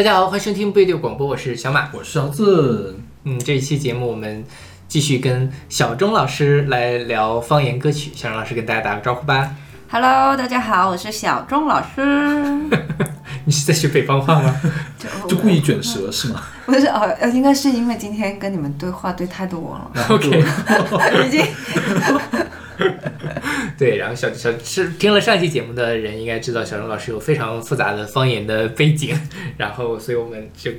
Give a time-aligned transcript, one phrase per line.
[0.00, 1.90] 大家好，欢迎收听不一定广播，我是小马。
[1.92, 4.42] 我是小字，嗯，这一期节目我们
[4.88, 8.10] 继续跟小钟老师来聊方言歌曲。
[8.14, 9.54] 小钟老师跟大家打个招呼吧。
[9.90, 12.00] Hello，大家好，我是小钟老师。
[13.44, 14.58] 你是在学北方话吗？
[14.98, 16.40] 就 就故意卷舌是吗？
[16.64, 21.44] 不是哦，呃应该是因为今天跟你们对话对太多了，然后就 OK 已经
[23.78, 29.18] 对，然后小小是听了上期节目的人应该知道，小钟老师有非常复杂的方言的背景，
[29.56, 30.70] 然后所以我们就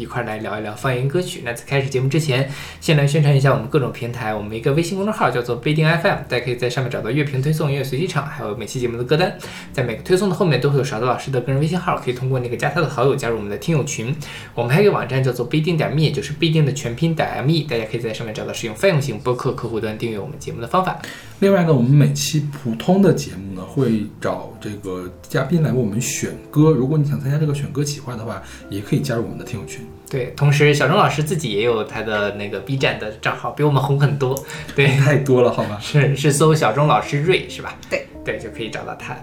[0.00, 1.42] 一块来聊一聊方言歌曲。
[1.44, 9.36] 那在开始节目之前，先来宣传一下我们各种平台，我们一个微信公众号叫做不一定 FM，大家可以在上面找到乐评推送、音乐随机场，还有每期节目的歌单。
[9.72, 14.14] 在每个推送的后面都会有勺子老师的个人微信号，可以通过那个加他的好友加入我们的听友群。
[14.54, 20.98] 我们还有一个网站叫做不一定点 me，也就是不一定的全拼点 me，大家可以在上面找到使用泛用型播客客户端订阅我们节目的方法。
[21.40, 26.70] 另外呢，我们每期普通的节目呢，会找这个嘉宾来为我们选歌。
[26.70, 29.83] 如果你想参加这个选歌企划的话，也可以加入我们的听友群。
[30.14, 34.44] 对，同时小钟老师自己也有他的那个 B 站的账号，比我们红很多。
[34.76, 35.76] 对， 太多了，好吗？
[35.82, 37.76] 是是搜小钟老师瑞是吧？
[37.90, 39.16] 对对，就可以找到他。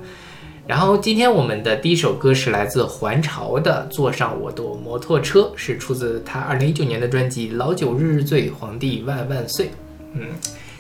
[0.68, 9.68] 然后今天我们的第一首歌是来自还朝的《坐上我的摩托车》，是出自他二零一九年的专辑《老酒日日醉，皇帝万万岁》。
[10.14, 10.28] 嗯，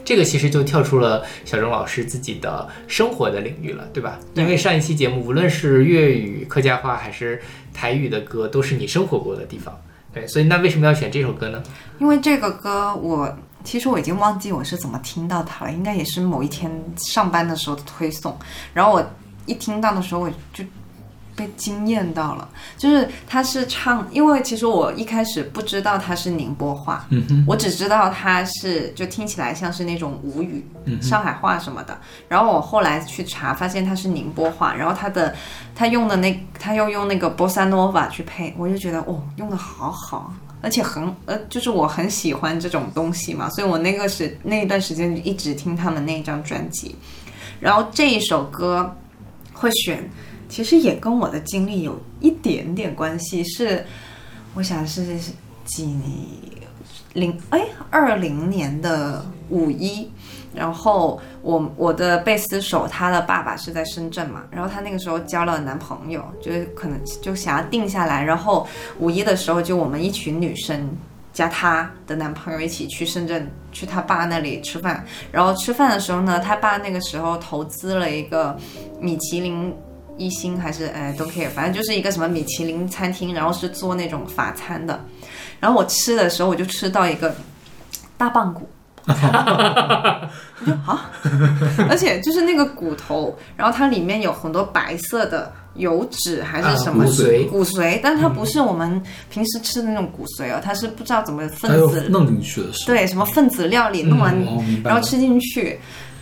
[0.03, 4.19] 这个其实就跳出了小钟老师自己的生活的领域了，对吧？
[4.33, 7.41] 因为上一期节目，无论是粤语、客家话还是
[7.73, 9.73] 台语的歌，都是你生活过的地方。
[10.13, 11.61] 对，所以那为什么要选这首歌呢？
[11.99, 13.35] 因为这个歌我。
[13.63, 18.35] 其实我已经忘记我是怎么听到它了，应该也是某一天上班的时候推送，
[18.73, 19.05] 然后我
[19.45, 20.63] 一听到的时候我就
[21.41, 22.47] 被惊艳到了，
[22.77, 31.97] 就是他是唱，因为其实我一开始不知道他是宁波话，嗯哼，我只知道他是就听起来像是那种吴语、嗯上海话什么的。
[32.27, 35.33] 然后我后来去查，发现他是宁波话，然后他的
[35.73, 40.31] 他用的那他又用那个 bossa nova 去配，我就觉得哦，用的好好。
[40.61, 46.95] 而且很呃，就是我很喜欢这种东西嘛，所以我那个时那一段时间就一直听他们那一张专辑，
[47.59, 48.95] 然后这一首歌
[49.53, 50.07] 会选，
[50.51, 53.85] 其实也跟我的经历有一点点关系，是
[54.53, 55.17] 我想是
[55.63, 55.97] 几
[57.13, 60.11] 零哎二零年的五一，
[60.53, 68.67] 然后我我的贝斯手他的爸爸是在深圳嘛，然后他那个时候交了男朋友，就是可能就想要定下来，然后
[68.99, 70.89] 五一的时候就我们一群女生
[71.31, 78.57] 加她的男朋友一起去深圳去她爸那里吃饭，然后吃饭的时候呢，她爸那个时候投资了一个
[78.99, 79.73] 米其林。
[80.25, 85.03] 一星还是哎都可以，反正就是一个什么米其林餐厅，然后是做那种法餐的。
[85.59, 87.35] 然后我吃的时候，我就吃到一个
[88.17, 88.69] 大棒骨，
[89.07, 89.13] 我
[90.65, 91.11] 就啊，
[91.89, 104.35] 而且就是那个骨头，然后它里面有很多白色的油脂还是什么啊骨髓骨髓，但它不是我们平时吃的那种骨髓哦，它是不知道怎么分子弄进去的是，对什么分子料理弄完。
[104.83, 105.79] 然后吃进去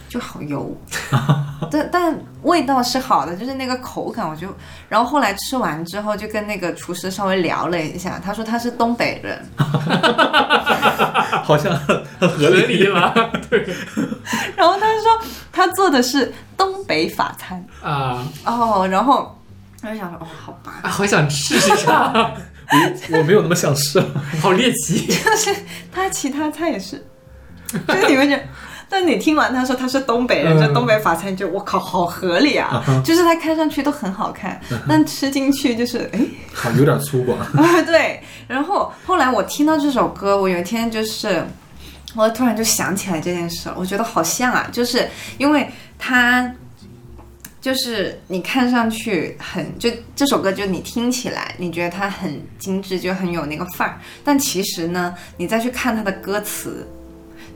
[0.10, 0.76] 就好油，
[1.72, 4.48] 但但味道是好的，就是那个口感我就，
[4.90, 9.40] 然后后来吃完之后就跟那个厨师稍微聊了一下，他说他是东北人，
[11.44, 12.80] 好像很合合理。
[12.80, 13.14] 理吗？
[14.58, 15.20] 然后他说
[15.52, 19.38] 他做的是东北法餐啊哦，然后
[19.84, 22.12] 我就想说哦，好吧，啊，好想试试下，
[23.12, 24.04] 我我没有那么想吃。
[24.42, 25.06] 好猎奇。
[25.06, 25.56] 就是
[25.92, 27.06] 他其他菜也是，
[27.88, 28.44] 就是你们觉得。
[28.90, 32.84] 但你听完他说他是东北人，嗯这东北法餐就我靠，好合理啊！
[33.06, 36.20] 就是他看上去都很好看，但吃进去就是哎，
[36.54, 37.34] 好，有点粗犷。
[37.34, 38.20] 啊， 对。
[38.48, 41.46] 然后后来我听到这首歌，我有一天就是，
[42.16, 45.08] 我突然就想起来这件事，我觉得好像啊，就是
[45.38, 46.52] 因为他。
[47.62, 54.00] 就是你看上去很，就这首歌，就你听起来，你觉得它很精致，就很有那个范儿。
[54.24, 56.88] 但其实呢，你再去看它的歌词，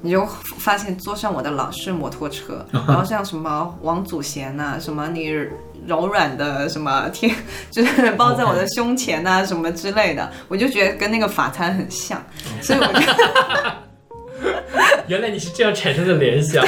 [0.05, 0.25] 你就
[0.59, 5.29] 发现坐上我的老式摩托车， 然后像什么王祖贤呐、什么你
[5.87, 7.33] 柔软的什么贴，
[7.71, 12.21] 就是包在我的胸前呐、什么之类的，我就觉得跟那个法餐很像，
[12.61, 13.01] 所以我就
[15.07, 16.63] 原来你是这样产生的联想，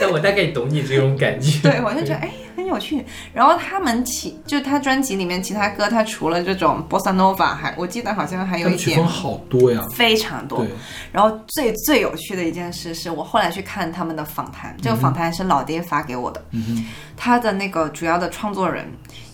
[0.00, 1.68] 但我大概懂你这种感觉。
[1.70, 2.32] 对我就觉得哎
[2.64, 3.04] 很有趣。
[3.32, 9.86] 然后他们其就他专辑里面其他歌，他除了这种 bossa nova，还我记得好像还有一点好多呀。
[9.92, 10.70] 非常多对。，
[11.12, 16.42] 然后最最有趣的一件事是我后来去看他们的访谈，这个访谈是老爹发给我的。
[16.52, 16.84] 嗯哼，
[17.16, 18.90] 他的那个主要的创作人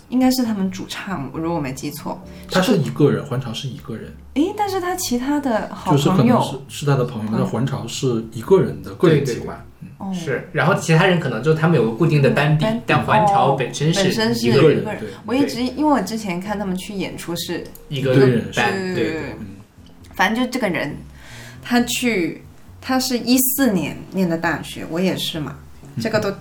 [0.09, 2.21] 应该是他们主唱，如果我没记错。
[2.51, 9.65] 他是一个人，还朝是一个人，诶，但是他其他的好就是可朋友能是是他的朋友，那还朝是一个人的个人对对计划。
[9.99, 19.37] 哦，是，然后其他人可能就他们有个固定的班底但环潮哦本身是一个人一个人我一直因为我之前看他们去演出是一个人班，是对对，
[20.15, 20.97] 反正就这个人，
[21.63, 22.43] 他去，
[22.81, 25.57] 他是一四年念的大学，我也是嘛，
[26.01, 26.33] 这个都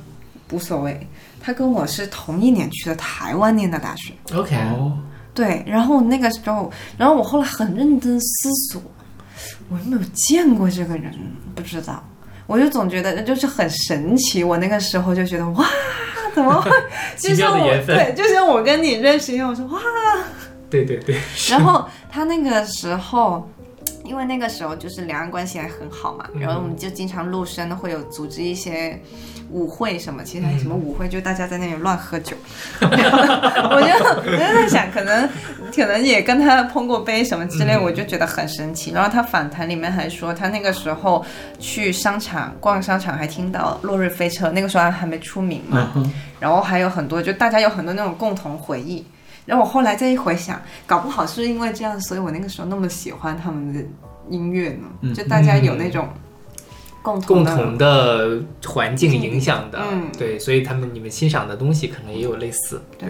[0.52, 1.08] 无所谓。
[1.42, 4.98] 他跟我是同一年去的台湾念的大学，OK，哦，
[5.34, 5.64] 对。
[5.66, 8.82] 然后那个时候，然后我后来很认真思索，
[9.70, 11.14] 我有没有见过这个人？
[11.56, 12.04] 不知道。
[12.50, 15.64] 我就总觉得就是很神奇，我那个时候就觉得哇，
[16.34, 16.72] 怎么会？
[17.16, 19.80] 奇就像我对，就像我跟你认识一样，我说哇，
[20.68, 21.16] 对对对，
[21.52, 23.48] 然后他那个时候，
[24.10, 29.00] 因为那个时候就是两岸关系还很好嘛，嗯然后我们就经常陆生会有组织一些
[29.52, 32.36] 舞会什么，其实什么舞会，就大家在那里乱喝酒。
[32.82, 35.30] 我就我就在想，可能
[35.76, 38.92] 可能也跟他碰过杯什么之类，嗯我就觉得很神奇。
[38.92, 41.24] 然后他访谈里面还说，他那个时候
[41.60, 45.94] 去商场逛商场，还听到《落日飞车》，那个时候还还没出名嘛。
[46.40, 49.06] 然后还有很多，就大家有很多那种共同回忆。
[49.50, 53.84] 然后我后来再一回想，搞不好是因为这样，所以我那个时候那么喜欢他们的
[54.30, 54.88] 音乐呢。
[55.02, 56.08] 嗯就大家有那种
[57.02, 63.10] 共同的，共同的环境影响的，嗯对，所以他们你们欣赏的东西可能也有类似，对，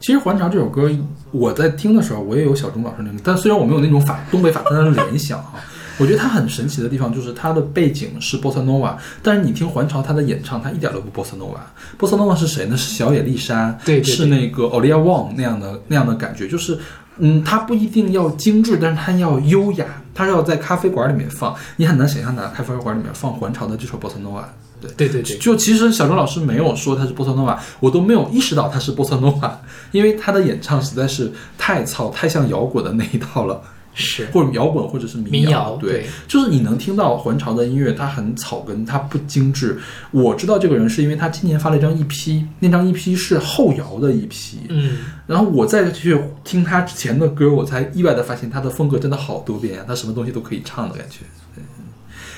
[0.00, 0.90] 其实《还朝》这首歌，
[1.30, 5.54] 我在听的时候，我也有小钟老师那个，但虽然我没有那种法东北法餐的联想啊，
[6.00, 11.60] 我觉得它很神奇的地方就是它的背景是波萨诺瓦，但是你听还朝他的演唱，他一点都不波萨诺瓦。
[11.96, 12.76] 波萨诺瓦是谁呢？
[12.76, 16.78] 是小野丽莎，对对对是那个 Olivia Wong 那样的那样的感觉，就是。
[17.22, 24.48] 嗯，它不一定要精致，但是它要优雅，它要在咖啡馆里面放，你很难想象拿咖啡馆里面放还朝的这首波萨诺瓦。
[24.80, 29.60] 对，对对对，就其实小周老师没有说他是波萨诺瓦，我都没有意识到他是波萨诺瓦，
[29.92, 33.60] 因为他的演唱实在是太糙、太像摇滚的那一套了，
[33.94, 34.26] 是。
[34.26, 39.78] 或者摇滚或者是民民谣，对，就是你能听到还潮的音乐，它很草根，它不精致。
[40.10, 51.20] 我知道这个人是因为他今年发了一张 EP，那张 EP 是后摇的 EP，嗯，然后我再去听他之前的歌，我才意外的发现他的风格真的好多变啊，他什么东西都可以唱的感觉。
[51.54, 51.64] 对。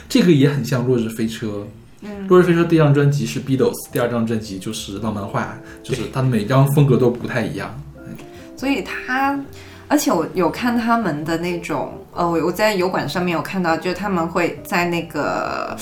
[0.08, 1.46] 这个也很像《落日飞车》。
[2.02, 7.80] 嗯，落日飞车第一张专辑是 Beatles，第二张专辑就是浪漫化，就是他每张风格都不太一样。
[8.56, 9.38] 所以他，
[9.92, 15.76] 而且我有看他们的那种，呃，我我在油管上面有看到，就是他们会在那个。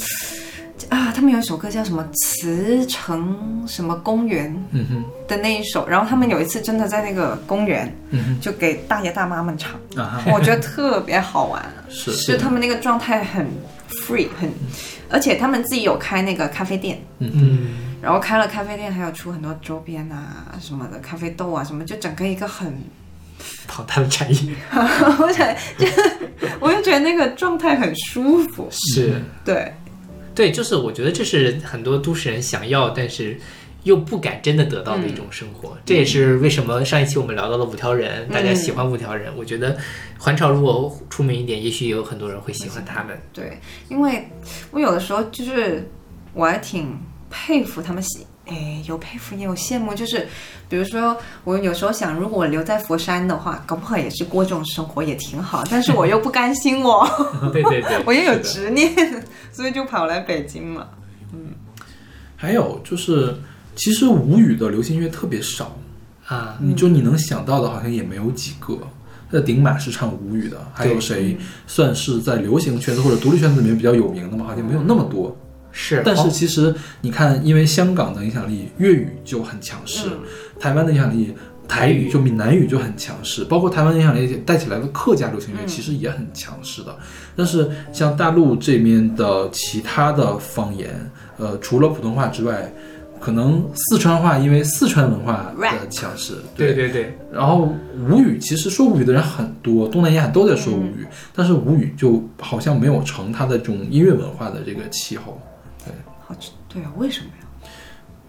[0.88, 11.62] 啊，他们有一首歌叫什么“慈城什么公园嗯哼，”的那一首，然后他们有一次真的在那个公园嗯就给大爷大妈们唱，哼，啊，我觉得特别好玩。
[11.88, 13.46] 是就他们那个状态很
[13.88, 14.50] free，很，
[15.08, 17.68] 而且他们自己有开那个咖啡店，嗯，
[18.02, 22.74] 然后开了咖啡店，还有出很多周边啊什么的，咖啡豆啊什么，就整个一个很，
[23.66, 25.86] 庞大的产业 我觉得就
[26.58, 29.72] 我就觉得那个状态很舒服，是，对，
[30.34, 33.38] 对，就是我觉得这是很多都市人想要，但是
[33.84, 35.76] 又不敢真的得到的一种生活。
[35.86, 39.32] 这也是为什么上一期我们聊到了五条人，大家喜欢五条人。
[39.36, 39.76] 我觉得
[40.18, 43.18] 环潮如果出名一点，也许也有很多人会喜欢他们。
[43.32, 43.58] 对，
[43.88, 44.28] 因为
[44.70, 45.88] 我有的时候就是
[46.34, 46.98] 我还挺
[47.30, 50.26] 佩服他们喜，哎，有佩服也有羡慕，就是
[50.68, 57.08] 比如说我有时候想，如果我留在佛山的话，搞不好也是过这种生活也挺好，但是我又不甘心我，
[57.52, 58.92] 对对对， 我又有执念，
[59.52, 60.88] 所以就跑来北京嘛。
[62.36, 63.36] 还有就是，
[63.76, 65.76] 其实吴语的流行音乐特别少，
[66.26, 68.78] 啊，你就你能想到的，好像也没有几个。
[69.32, 74.46] 那顶满是唱吴语的，还有谁算是在流行圈子或者独立圈子里面比较有名的吗？
[74.48, 75.36] 好像没有那么多。
[75.72, 80.08] 是，但是其实你看，因为香港的影响力，粤语就很强势，
[80.58, 81.34] 台湾的影响力。
[81.68, 86.92] 台语就闽南语就很强势，包括台湾影响力带起来的客家流行乐其实也很强势的。
[87.36, 90.90] 但是像大陆这边的其他的方言，
[91.36, 92.72] 呃，除了普通话之外，
[93.20, 96.88] 可能四川话因为四川文化的强势，对对。
[96.88, 97.72] 对，然后
[98.10, 105.40] 吴语其实说吴语的人很多，东南亚都在说吴语，但是吴语就好像没有成它的这种音乐文化的这个气候。
[106.26, 106.34] 好，
[106.68, 107.46] 对啊，为什么呀？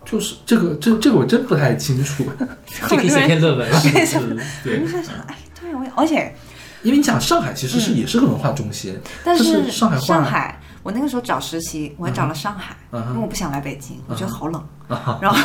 [0.03, 2.25] 就是这个，这这个我真不太清楚。
[2.65, 3.79] 这可以写篇论文了。
[4.63, 4.87] 对我对。
[4.87, 6.33] 就，在想，哎，对，我而且，
[6.81, 14.63] 因为你想上海其实是也是个文化中心，但是上海上海，我那个时候找实习，我还找了上海，嗯因为我不想来北京，我觉得好冷，
[15.21, 15.37] 然后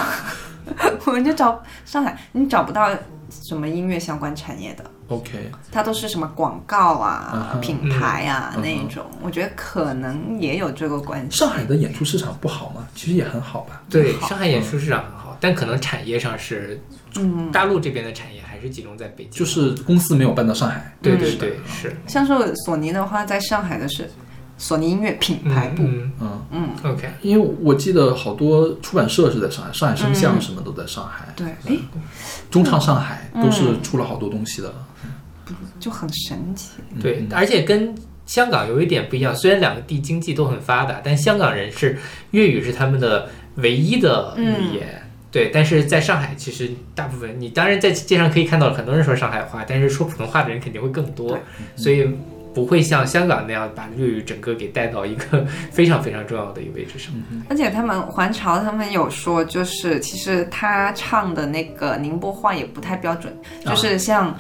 [1.07, 2.89] 我们就找上海，你找不到
[3.31, 4.85] 什么音乐相关产业的。
[5.09, 11.39] OK，它都是什么广告啊、品牌啊、嗯那一种，我觉得可能也有这个关系。
[11.39, 12.87] 上海的演出市场不好吗？
[12.95, 13.83] 其实也很好吧。
[13.89, 16.81] 对，上海演出市场很好，好，但可能产业上是，
[17.17, 19.33] 嗯，大陆这边的产业还是集中在北京。
[19.33, 20.93] 就是公司没有搬到上海。
[21.01, 24.11] 对对对，是像是索尼的话，在上海的是
[24.59, 31.77] 索尼音乐品牌部，嗯嗯，嗯，，OK，因为我记得好多出版社是在上海，上海声像什么都在上海，对，哎，
[32.51, 34.73] 中唱上海嗯都是出了好多东西的。
[35.79, 36.71] 就很神奇。
[37.01, 37.95] 对嗯，而且跟
[38.25, 41.99] 香港有一点不一样，虽然两个地经济都很发达，但香港人是
[42.33, 45.03] 粤语是他们的唯一的语言。
[45.31, 51.39] 对，但是在上海，其实大部分你当然在街上可以看到很多人说上海话，但是说普通话的人肯定会更多，
[51.77, 52.09] 所以
[52.57, 57.13] 不会像香港那样把粤语整个给带到一个非常非常重要的一个位置上。
[57.51, 63.31] 而且他们还潮，他们有说，就是其实他唱的那个宁波话也不太标准，
[63.67, 63.69] 啊。
[63.69, 64.35] 就是像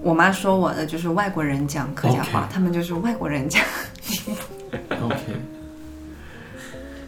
[0.00, 3.62] 我妈说我的，就是外国人讲客家话他们就是外国人讲。
[5.02, 5.16] OK，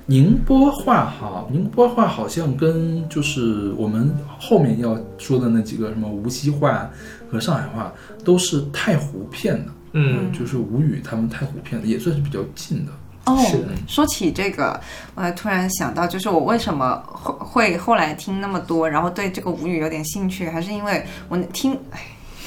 [0.05, 6.91] 宁波话哈，宁波话好像跟就是我们后面要说的那几个什么无锡话
[7.31, 7.91] 和上海话
[8.23, 12.93] 都是太湖片的，嗯，就是吴语他们太湖片的，也算是比较近的。
[13.25, 13.39] 哦
[13.87, 14.81] 说起这个，
[15.15, 17.33] 我还突然想到，就是我为什么会
[17.71, 22.01] 会后来听那么多，然后对这个吴语有点兴趣，还是因为我听，哎，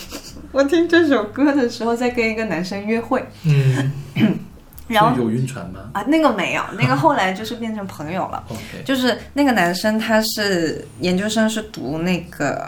[0.51, 3.91] 我听这首歌的时候在跟一个男生约会，嗯，
[4.87, 5.89] 然后有晕船吗？
[5.93, 8.43] 啊，那个没有，那个后来就是变成朋友了。
[8.85, 12.67] 就是那个男生，他是研究生，是读那个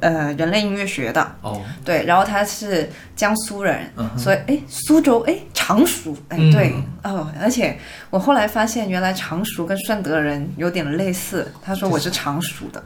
[0.00, 6.50] 呃人类音乐学的，哦，对，然后他是江苏人，所以哎苏州哎常熟哎嗯。
[6.52, 7.78] 对哦，而且
[8.10, 12.82] 我后来发现原来常熟跟顺德人有点类似，他说我是常熟的，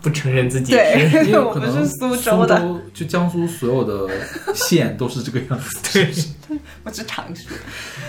[0.00, 4.12] 不承认自己对是， 也有我可能们是苏州的，就江苏所有的
[4.54, 5.78] 县都是这个样子。
[5.92, 7.50] 对， 我是常熟，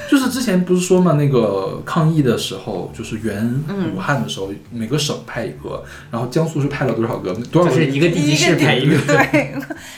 [0.10, 7.33] 就是之前不是说嘛，那个抗疫的时候，就是原嗯武汉的时候，每个省派一个，然后江苏是派了多少个？
[7.51, 7.75] 多少个？
[7.75, 8.98] 就是一个地级市排一个。
[9.05, 9.53] 对，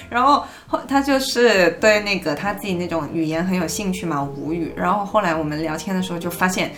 [0.10, 4.72] 然后后他就是对那个他自己那种语言很有兴趣嘛，吴语。
[4.76, 6.72] 然后后来我们聊天的时候就发现，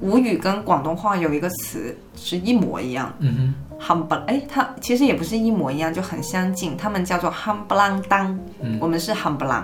[0.00, 6.76] 吴语跟广东话有一个词是一模一样，嗯夯不哎，它其实也不是一模一样，就很相近。
[6.76, 9.62] 他们叫做夯不啷当，嗯我们是夯不啷，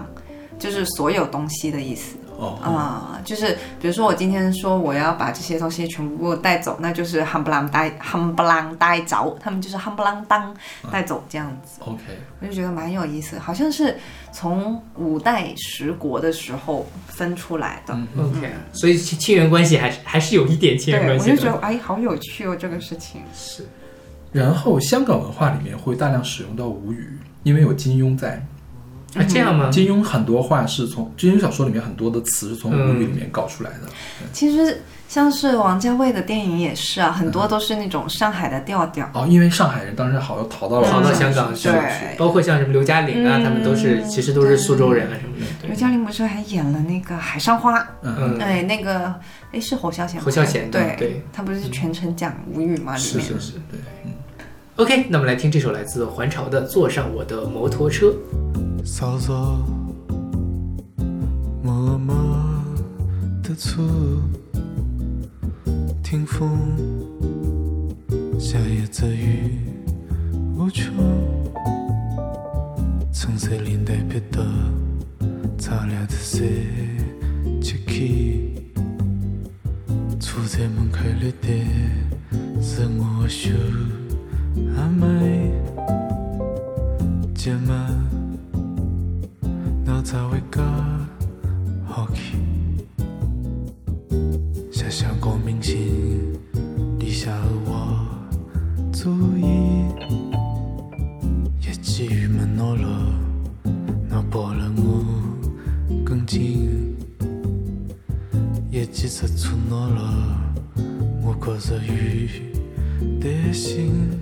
[0.58, 2.16] 就是所有东西的意思。
[2.38, 10.56] 哦，啊、就是比如说我今天说我要把这些东西全部带走，那就是夯不啷带夯不啷带走，他们就是夯不啷当
[10.88, 12.00] 带走这样子，OK，
[12.40, 13.98] 我就觉得蛮有意思，好像是
[14.30, 17.92] 从五代十国的时候分出来的。
[17.92, 21.32] 嗯 OK，所以亲亲缘关系还是还是有一点亲缘，关系的。
[21.32, 23.20] 我就觉得哎，好有趣哦，这个事情。
[23.34, 23.66] 是，
[24.32, 28.44] 然后香港文化里面会大量使用到吴语，因为有金庸在。
[29.14, 29.70] 啊，这样吗？
[29.70, 33.88] 金庸很多话是从金庸小说里面很多的词是从吴语里面搞出来的。
[34.34, 39.10] 其实像是王家卫的电影也是啊，很多都是那种上海的调调。
[39.14, 41.70] 哦，因为上海人当时好像逃到了逃到香香港去
[42.18, 45.66] 包括像什么刘嘉玲啊，嗯他们都是其实都是苏州人啊什么的。
[45.68, 47.80] 刘嘉玲不是还演了那个《海上花》？
[48.02, 49.14] 嗯嗯哎，那个
[49.52, 52.94] 哎是侯孝贤吗，侯孝贤对对，他不是全程讲吴语吗？
[52.94, 53.52] 里面是是是。
[53.70, 54.12] 对，嗯
[54.78, 58.14] OK，那我们来听这首来自环潮的《坐上我的摩托车》。
[58.84, 59.58] 稍稍
[61.64, 62.14] 默默
[63.42, 63.82] 的醋，
[66.00, 66.60] 听风，
[68.38, 69.58] 下一则雨
[70.56, 70.94] 无穷，
[73.12, 74.46] 橙色领带披的
[75.58, 76.44] 擦亮的色
[77.60, 77.94] 切克，
[80.20, 81.48] 住在门口里的
[82.62, 83.50] 是我手
[84.76, 85.52] 阿妹，
[87.34, 87.72] 姐妹。
[89.84, 90.62] 脑咋会噶
[91.86, 92.36] 好奇？
[94.70, 95.76] 想想光明星
[96.98, 98.06] 立下了我
[98.92, 99.86] 主意，
[101.60, 103.12] 一记郁闷恼了，
[104.08, 105.04] 恼抱了我
[106.04, 106.96] 更紧，
[108.70, 110.54] 一记吃醋恼了，
[111.22, 112.28] 我觉着雨
[113.20, 114.20] 的心。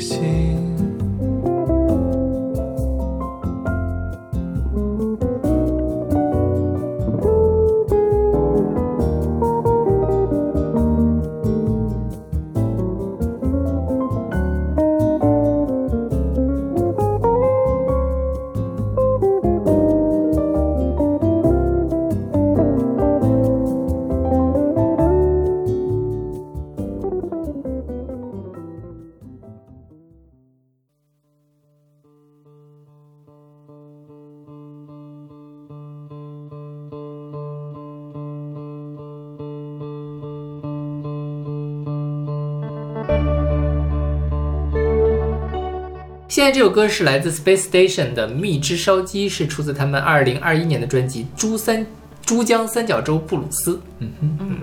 [0.00, 0.49] 心。
[46.52, 51.86] 这首歌是来自 Space Station 的《蜜汁烧鸡》，是出自他们二零二一年的专辑《珠三
[52.24, 53.74] 珠江三角洲布鲁斯》。
[53.98, 54.58] 嗯哼，嗯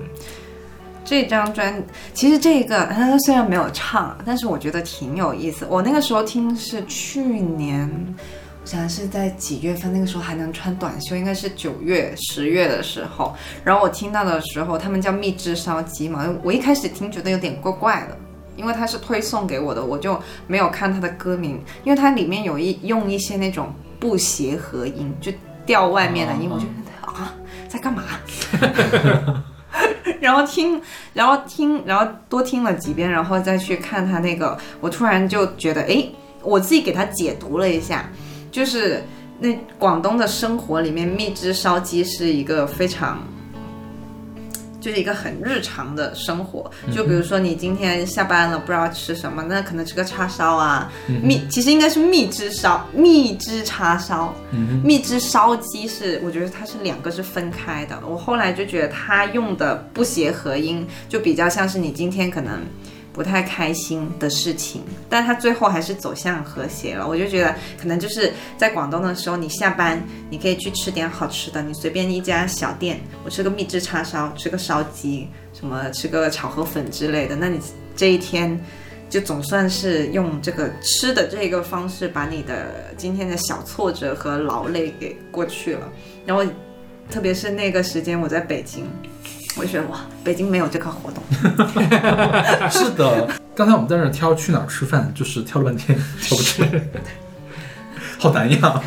[1.05, 1.81] 这张专，
[2.13, 5.65] 其实这个他虽然没有唱，但是我觉得挺有意思。
[5.69, 7.89] 我那个时候听是去年，
[8.61, 9.93] 我想想是在几月份？
[9.93, 13.33] 那个时候还能穿短袖，应该是九月、十月的时候。
[13.63, 18.17] 然后我听到的时候，他们叫蜜汁烧鸡嘛，我一开始听觉得有点怪怪的，
[18.57, 25.31] 因为它是推送给我的，我就没有看它的歌名，因为它里面有一用一些那种不协和音，就
[25.65, 27.33] 调外面的音，我就觉得啊，
[27.69, 28.03] 在干嘛？
[30.19, 30.81] 然后听，
[31.13, 36.09] 然后听，然后多听了几遍，然后再去看他那个，我突然就觉得，哎，
[36.41, 38.09] 我自己给他解读了一下，
[38.51, 39.03] 就是
[39.39, 43.19] 那广东的生活里面，蜜汁烧鸡是一个非常。
[44.79, 50.91] 就是一个很日常的生活，就比如说你今天下班了不知道吃什么，那可能吃个叉烧啊，
[51.23, 54.33] 蜜其实应该是蜜汁烧蜜汁叉烧，
[54.83, 57.99] 蜜汁烧鸡是我觉得它是两个是分开的。
[58.07, 62.59] 我后来就觉得它用的不协和音，就比较像是你今天可能
[63.17, 67.05] 不太开心的事情，但它最后还是走向和谐了。
[67.05, 77.59] 我就觉得可能就是在广东的时候，你下班你可以去吃点好吃的，你随便一家小店，我吃个蜜汁叉烧，吃个烧鸡，什么吃个炒河粉之类的，那你
[77.95, 78.57] 这一天。
[79.09, 85.89] 就总算是用这个吃的这个方式，把你的今天的小挫折和劳累给过去了。
[86.25, 86.43] 然后，
[87.09, 88.85] 特别是那个时间我在北京，
[89.55, 91.23] 我就觉得哇，北京没有这个活动。
[92.69, 96.69] 是的，刚才我们在那儿挑去哪儿吃饭，就是挑了半天挑不出来，
[98.17, 98.81] 好难呀。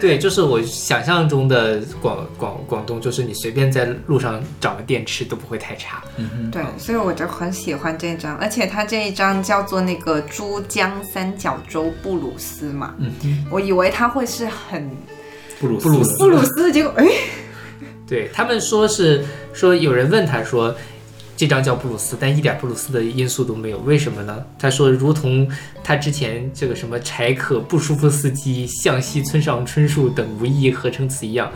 [0.00, 6.02] 对，就是我想象中的广广广东，就是你随便在路上找个店吃都不会太差。
[6.50, 14.90] 对，所以我就很喜欢这张，而且它这一张叫做那个珠江三角洲布鲁斯嘛，嗯我以为它会是很
[15.60, 15.88] 布鲁斯。
[15.88, 17.06] 布鲁斯布鲁斯，结果哎，
[18.12, 20.74] 对他们说是说有人问他说。
[21.34, 24.44] 这张叫布鲁斯，但一点布鲁斯的因素都没有，为什么呢？
[24.60, 25.50] 他说，如同
[25.82, 31.50] 他之前这个什么柴可、不舒服司机、向西村上春树等无意义合成词一样，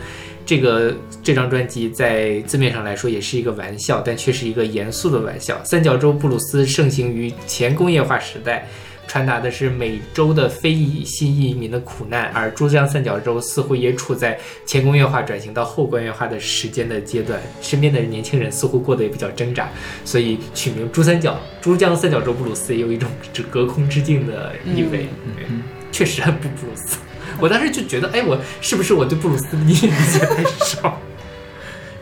[0.45, 0.93] 这个
[1.23, 5.63] 这张专辑在字面上来说也是一个玩笑，但却是一个严肃的玩笑。
[5.63, 8.67] 三角洲布鲁斯盛行于前工业化时代，
[9.07, 19.69] 传达的是美洲的非裔新移民的苦难，而珠江三角洲似乎也处在前工业化转型到后工业化的时间的阶段，身边的年轻人似乎过得也比较挣扎，
[20.03, 25.07] 所以取名珠三角珠江三角洲布鲁斯也有一种只隔空致敬的意味。
[25.35, 25.45] 对
[25.89, 26.97] 确实很不布鲁斯。
[27.39, 30.99] 我当时就觉得，哎，我是不是我对布鲁斯的理解太少？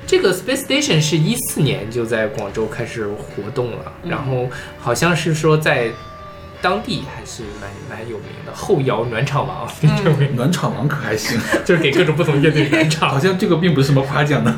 [0.08, 5.90] 这个 Space Station 是一四年就在广州开始活动了，然后好像是说在
[6.66, 9.72] 当地还是蛮蛮有名的，后摇暖场王，
[10.04, 13.08] 这位暖场王可还行， 就是给各种不同乐队暖场。
[13.14, 13.20] 好。
[13.20, 14.58] 像这个并不是什么夸奖呢。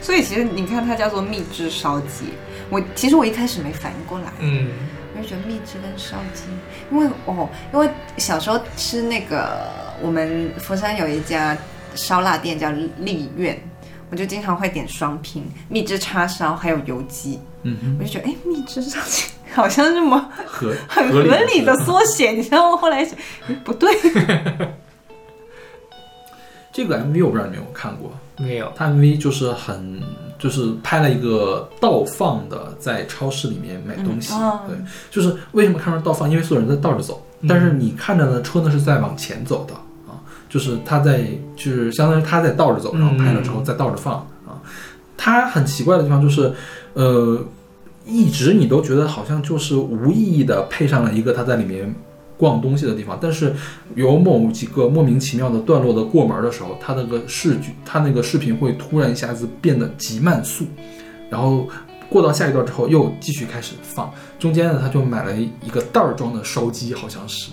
[0.00, 2.34] 所以其实你看它叫做蜜汁烧鸡，
[2.70, 4.68] 我其实我一开始没反应过来，嗯，
[5.16, 6.44] 我就觉得蜜汁跟烧鸡，
[6.92, 9.68] 因为哦，因为小时候吃那个
[10.00, 11.58] 我们佛山有一家
[11.96, 13.60] 烧腊店叫丽苑，
[14.12, 22.76] 我就经常会点双拼蜜汁叉烧还有油鸡，嗯哼，我就觉得哎，蜜汁烧鸡好像这么合很合合理的缩写，你知道吗？
[22.76, 23.90] 后来想 哎不对，
[26.70, 29.98] 这个 MV 我不知道你有没有看过，没有，它 MV 就是很
[30.38, 34.34] 就是拍了一个倒放的，在超市里面买东西。
[34.34, 34.60] 嗯哦。
[34.68, 34.76] 对，
[35.10, 36.30] 就是为什么看到倒放？
[36.30, 39.72] 因为所有人在倒着走，但是你看着呢车呢是在往前走的。
[39.72, 39.80] 啊，
[40.52, 41.24] 就是他在
[41.56, 44.60] 就是相当于他在倒着走，然后拍了之后再倒着放啊。
[45.16, 46.52] 他很奇怪的地方就是，
[46.92, 47.42] 呃，
[48.04, 51.94] 一直你都觉得好像就是无意义的配上了一个他在里面
[52.36, 53.54] 逛东西的地方，但是
[53.94, 60.66] 有某几个莫名其妙的段落的过门的时候，他那个视剧，他那个视频会突然一下子变得极慢速，
[61.30, 61.66] 然后
[62.10, 67.52] 过到下一段之后又继续开始放，中间呢他就买了一个袋儿装的烧鸡，好像是。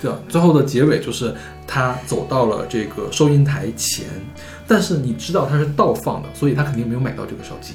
[0.00, 1.34] 对，最后的结尾就是
[1.66, 4.06] 他走到了这个收银台前，
[4.66, 7.74] 但是你知道他是倒放的，所以他肯定没有买到这个手机，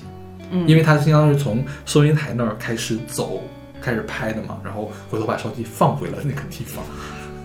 [0.51, 3.41] 嗯因为他相当于从收银台那儿开始走，
[3.81, 6.83] 开始拍的嘛，然后回头把手机放回了那个地方。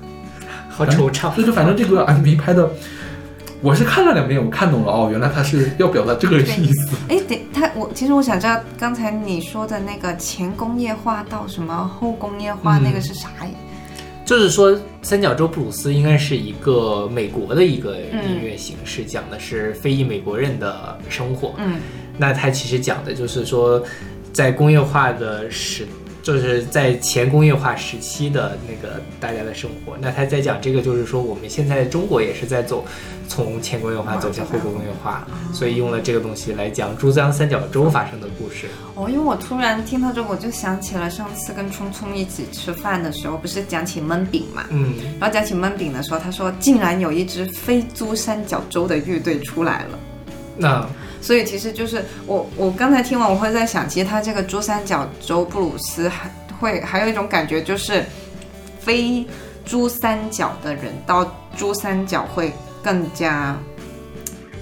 [0.70, 1.34] 好惆怅。
[1.34, 2.70] 所以就反正这个 MV 拍的，
[3.60, 6.96] 我是看了两遍，我看懂了哦，原来他是要表达这个意思。
[7.10, 13.50] 哎，对他，我其实我想知道刚才你说的那个前工业化到什么后工业化，嗯那个是啥呀？
[14.30, 21.52] 就是说，三角洲布鲁斯应该是一个美国的一个音乐形式，讲的是非裔美国人的生活。
[21.58, 21.80] 嗯
[22.16, 23.82] 那它其实讲的就是说，
[24.32, 25.84] 在工业化的时，
[26.22, 29.96] 就是在前工业化时期的那个大家的生活。
[30.00, 32.84] 那他在讲这个，就是说我们现在中国也是在走
[33.28, 38.66] 从前工业化走向后工业化，所以用了这个东西来讲珠江三角洲发生的故事。
[38.94, 44.64] 哦，因为我突然听到这个，我就想起了上次跟聪聪一起吃饭的时候，不是讲起焖饼嘛？
[44.70, 49.98] 嗯，然后讲起焖饼的时候，他说竟然有一支非珠三角洲的乐队出来了。
[50.56, 50.86] 那
[51.20, 58.04] 所以其实就是我我刚才听完，我会在想，其实他这个珠三角州布鲁斯还会还有一种感觉，就是
[58.80, 59.26] 非
[59.64, 62.52] 珠三角的人到珠三角会
[62.82, 63.56] 更加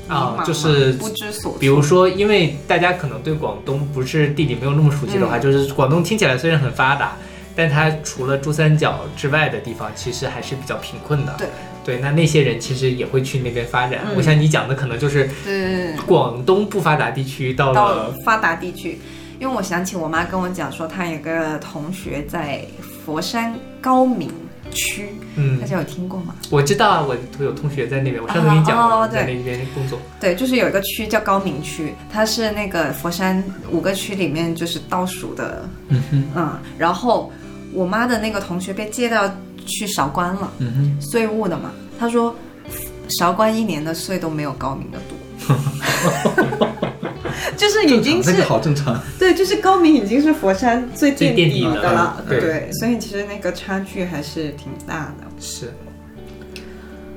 [0.09, 1.57] 啊就是不知所措。
[1.61, 7.17] 比如说，因为大家可能对广东不是地理没有那么熟悉的话，就是广东听起来虽然很发达，
[7.55, 11.35] 但它除了珠三角之外的地方，其实还是比较贫困的。
[11.39, 11.49] 对
[11.89, 14.01] 对，那那些人其实也会去那边发展。
[14.05, 18.99] 嗯我想你讲的可能就是对广东不发达地区到到了发达地区，
[19.41, 22.63] 因为我想起我妈跟我讲说，她有个同学在
[23.03, 24.31] 佛山高明
[24.71, 26.35] 区，嗯大，家有听过吗？
[26.51, 29.99] 我知道啊，我我有同学在那边，我上次跟你讲过，哦哦在那边工作。
[30.21, 37.33] 对，就是有一个区叫高明区，它是那个佛山五个区里面就是倒数的，嗯哼，嗯，然后
[37.73, 39.27] 我妈的那个同学被借到
[39.69, 42.35] 去韶关了，嗯哼，税务的嘛，他说
[43.21, 45.17] 韶关一年的税都没有高明的多。
[47.57, 49.01] 就是已经是那个好正常。
[49.19, 55.27] 对，就是高明已经是佛山最最垫垫底的的了，对对，所以其实那个差距还是挺大的。
[55.41, 55.73] 是，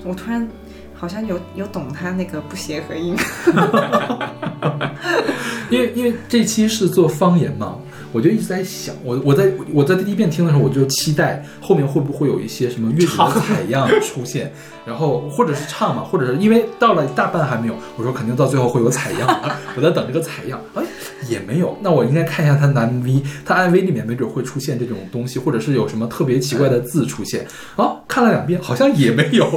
[0.04, 0.48] 我突然
[0.96, 3.16] 好像有有懂他那个不协和音，
[5.70, 7.78] 因为因为这期是做方言嘛，
[8.12, 14.52] 我就一直在想，我我在我在第一遍听的时候，我就期待后面会不会有一些什么乐器的采样 出现，
[14.86, 20.84] 然后或者是唱嘛，或者是因为到了大半还没有，我说肯定到最后会有采样，我在等这个采样，哎
[21.30, 27.46] 也没有，那我应该看一下他的 MV，他 MV 里面没准会出现这种东西，或者是有什么特别奇怪的字出现，
[27.76, 29.48] 啊，看了两遍好像也没有，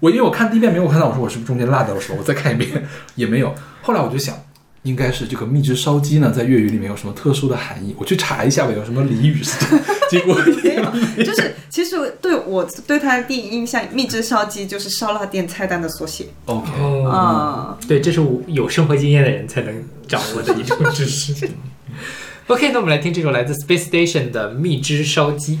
[0.00, 4.34] 我因为我看第一遍没有看到，我说我是不是中间落掉了什么，我再看一遍也没有，后来我就想。
[4.82, 7.94] 应该是这个蜜汁烧鸡呢，在粤语里面有什么特殊的含义？
[7.98, 9.84] 我去查一下吧，有什么俚语是这样？
[10.10, 11.24] 结果没有。
[11.24, 21.48] 就是其实对我对他的第一印象，蜜汁烧鸡就是烧腊店菜单的缩写 OK，哦，啊、对，这是我有生活经验的人才能掌握的一种知识。
[22.48, 25.60] OK，那我们来听这首来自 Space Station 的蜜汁烧鸡。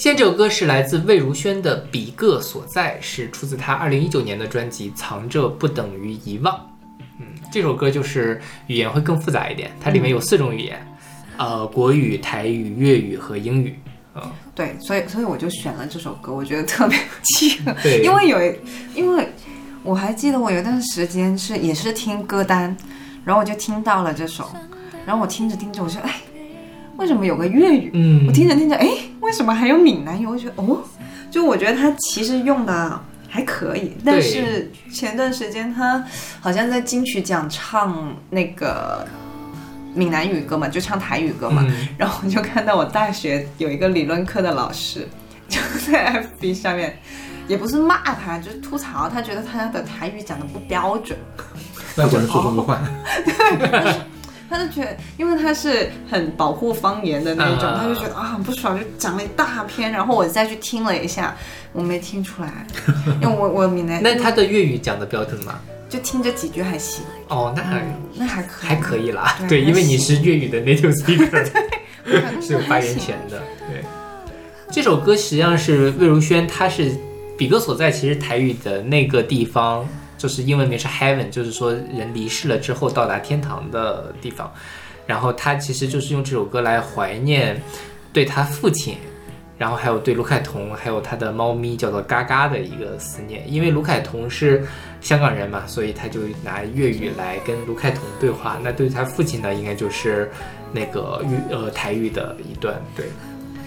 [0.00, 6.54] 现在这首歌是来自魏如萱的《比个所在》，是出自她二零一九年的专辑《藏着不等于遗忘》。
[7.18, 10.80] 嗯，这首歌就是语言会更复杂一点，它里面有四种语言，
[11.36, 13.78] 呃，国语、台语、粤语和英语。
[14.14, 14.22] 嗯，
[14.54, 18.54] 对，所以所以我就选了这首歌，我觉得特别契合，因为有一，
[18.94, 19.28] 因为
[19.82, 22.74] 我还记得我有一段时间是也是听歌单，
[23.22, 24.50] 然后我就听到了这首，
[25.04, 26.22] 然后我听着听着，我说哎，
[26.96, 27.90] 为什么有个粤语？
[27.92, 28.88] 嗯，我听着听着，哎，
[29.30, 30.26] 为什么还有闽南语？
[30.26, 30.82] 我觉得哦，
[31.30, 36.04] 就我觉得他其实用的还可以，但是前段时间他
[36.40, 39.06] 好像在金曲奖唱那个
[39.94, 45.08] 闽南语歌嘛，就唱台语歌嘛，嗯然后我就看到我大学有一个理论课的老师
[45.48, 46.98] 就在 FB 上面。
[47.48, 51.18] 也不是骂他，就是吐槽他，觉得他的台语讲的不标准。
[51.98, 52.80] 外国人说中国话，
[54.50, 59.92] 他就觉得，因为他是很保护方言的那种，啊他就觉得啊很不爽，就讲了一大篇。
[59.92, 61.36] 然后我再去听了一下，
[61.72, 62.66] 我没听出来，
[63.22, 65.60] 因为我我闽南，那他的粤语讲的标准吗？
[65.88, 69.36] 就听这几句还行，哦，那还、那还可以，还可以啦。
[69.40, 71.44] 对对，因为你是粤语的 native speaker，
[72.06, 73.42] 以是有发言权的。
[73.68, 73.82] 对，
[74.70, 76.92] 这首歌实际上是魏如萱，她是
[77.36, 79.84] 比哥所在，其实台语的那个地方，
[80.20, 84.52] 就是英文名是 heaven，就是说人离世了之后到达天堂的地方。
[85.06, 87.58] 然后他其实就是用这首歌来怀念
[88.12, 88.96] 对他父亲。
[89.56, 94.66] 然后还有对卢凯彤，还有他的猫咪叫做嘎嘎的一个思念，因为卢凯彤是
[95.02, 98.58] 香港人嘛，所以他就拿粤语来跟卢凯彤对话。
[98.62, 100.30] 那对他父亲呢，应该就是
[100.72, 103.04] 那个粤呃台语的一段，对。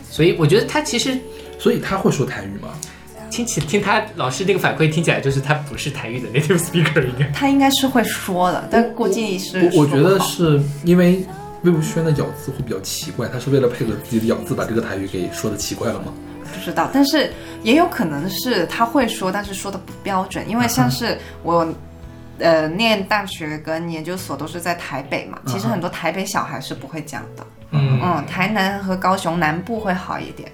[0.09, 1.15] 所以我觉得他其实
[1.59, 2.69] 所以他会说台语吗？
[3.33, 7.25] 听起听他老师那个反馈听起来就是他不是台语的 native speaker，应该。
[7.31, 11.25] 他应该是会说的，但估计是我我觉得是因为
[11.63, 16.13] 魏无羡的咬字会比较奇怪，他是为了配合自己的咬字把这个台语给说的奇怪了吗？
[16.53, 21.67] 不知道，但是也有可能是他会说，但是说的不标准，因为像是我。
[22.39, 30.51] 呃，念大学跟研究所都是在台北嘛，其实很多台北小孩是不会讲的，嗯嗯，台南和高雄南部会好一点，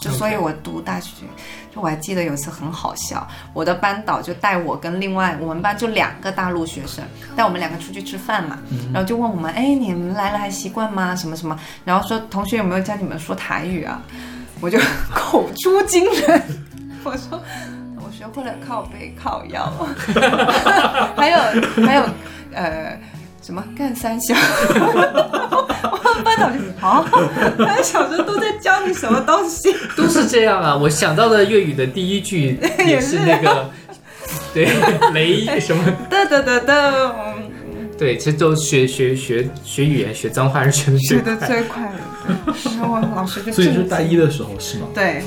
[0.00, 1.26] 就所以我读大学，
[1.74, 7.04] 就我还记得有一次很好笑，我的班导就带我跟另外我们班就两个大陆学生，
[7.36, 8.58] 带我们两个出去吃饭嘛，
[8.92, 11.14] 然后就问我们，哎，你们来了还习惯吗？
[11.14, 14.00] 什么什么，然后说同学有没有教你们说台语啊？
[14.62, 14.78] 我就
[15.14, 16.42] 口出惊人，
[17.04, 17.40] 我说
[17.96, 19.70] 我学会了靠背靠腰，
[21.16, 21.38] 还有
[21.86, 22.04] 还有
[22.54, 22.98] 呃
[23.42, 24.34] 什么干三小，
[25.92, 27.04] 我班长就啊，
[27.58, 29.74] 三小时都在教你什么东西？
[29.96, 30.76] 都是这样啊。
[30.76, 33.70] 我想到的粤语的第一句 也是那个，
[34.54, 34.68] 对
[35.12, 36.74] 雷什么，哒哒哒哒，
[37.26, 37.50] 嗯
[37.98, 41.46] 对，其实都学学学学语言学脏话是学的最学的。
[41.46, 41.90] 最快的。
[42.46, 44.86] 对然后我老师就所以是大一的时候是吗？
[44.94, 45.22] 对，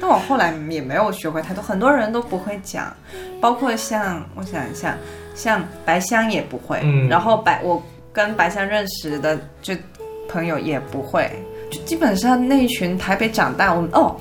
[0.00, 2.94] 但我后来也没有学会太多，很多人都不会讲，
[3.40, 4.96] 包括像我想一下，
[5.34, 7.82] 像白香也不会，嗯然后白我
[8.14, 9.74] 跟白香认识的就
[10.28, 11.28] 朋友也不会，
[11.68, 14.14] 就基本上那一群台北长大，我们哦，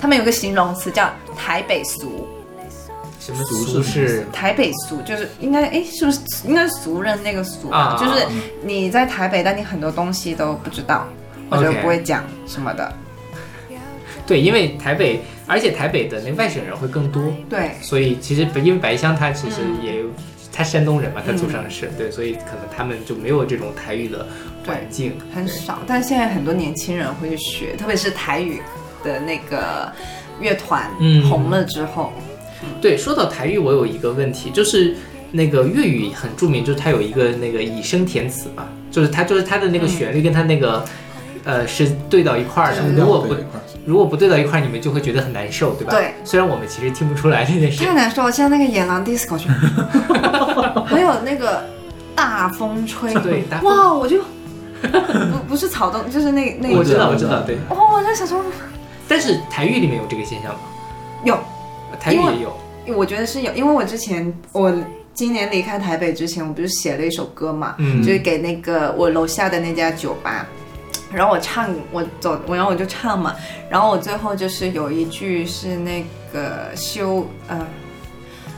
[0.00, 2.26] 他们有个形容词叫台北俗，
[3.20, 8.26] 什么俗俗是是台北俗就是应该哎是不是应该是俗人那个俗啊就是
[8.62, 11.06] 你在台北，但你很多东西都不知道
[11.48, 12.92] 或者不会讲什么的，
[14.26, 17.70] 对，因为台北，而且台北的那外省人会更多，对。
[17.80, 20.02] 所以其实因为白香她其实嗯也
[20.56, 24.26] 有，她山东人嘛，他祖上是、对，所以可能他们就没有这种台语的
[24.66, 25.12] 环境。
[25.34, 28.62] 很少，但现在很多年轻人会去学，特别是台语
[29.04, 29.92] 的那个
[30.40, 32.10] 乐团嗯红了之后，
[32.80, 34.94] 对，说到台语，我有一个问题，就是
[35.30, 40.82] 那个粤语很著名，就是它有一个那个以声填词嘛，就是它就是它的那个旋律跟它那个。
[41.44, 42.82] 呃，是对到一块儿的。
[42.82, 43.32] 是如果不
[43.86, 45.92] 如果不对到一块儿，你们就会觉得很难受，对吧？
[45.92, 46.12] 对。
[46.24, 47.94] 虽然我们其实听不出来这件事太。
[47.94, 48.32] 难受了。
[48.32, 49.48] 像那个野狼 disco 去，
[50.84, 51.64] 还有那个
[52.14, 54.18] 大风吹，对大风哇，我就
[54.82, 57.56] 不不是草动，就是那那我知道，我知道我知道，对。
[57.70, 58.44] 哦，我在想说
[59.08, 60.60] 但是台语里面有这个现象吗？
[61.24, 61.38] 有，
[62.00, 62.96] 台语也有。
[62.96, 64.72] 我觉得是有，因为我之前我
[65.14, 70.44] 今年离开台北之前，我不是写了一首歌嘛，嗯就是给那个我楼下的那家酒吧。
[71.12, 73.34] 然后我唱，我走，我然后我就唱嘛。
[73.70, 77.66] 然后我最后就是有一句是那个修呃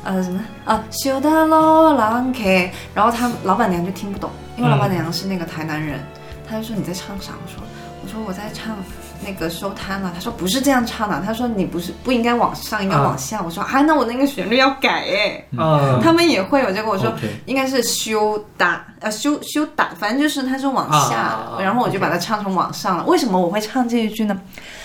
[0.05, 6.01] 呃什么啊修的罗兰 K，然后他老板娘就听不懂，因为老板娘是那个台南人，
[6.49, 7.33] 他就说你在唱啥？
[7.45, 7.63] 我说
[8.03, 8.77] 我说我在唱
[9.25, 10.13] 那个收摊了。
[10.15, 13.43] 他说不是这样唱的，他说你不是不应该往上，应该往下。
[13.43, 15.45] 我说啊，那我那个旋律要改哎。
[15.57, 17.13] 嗯，他们也会有这个，我说
[17.47, 23.05] 应该是修打呃修修打，反正就是它是往下，然后我就把它唱成往上了。
[23.05, 24.41] 为什么我会唱这一句呢？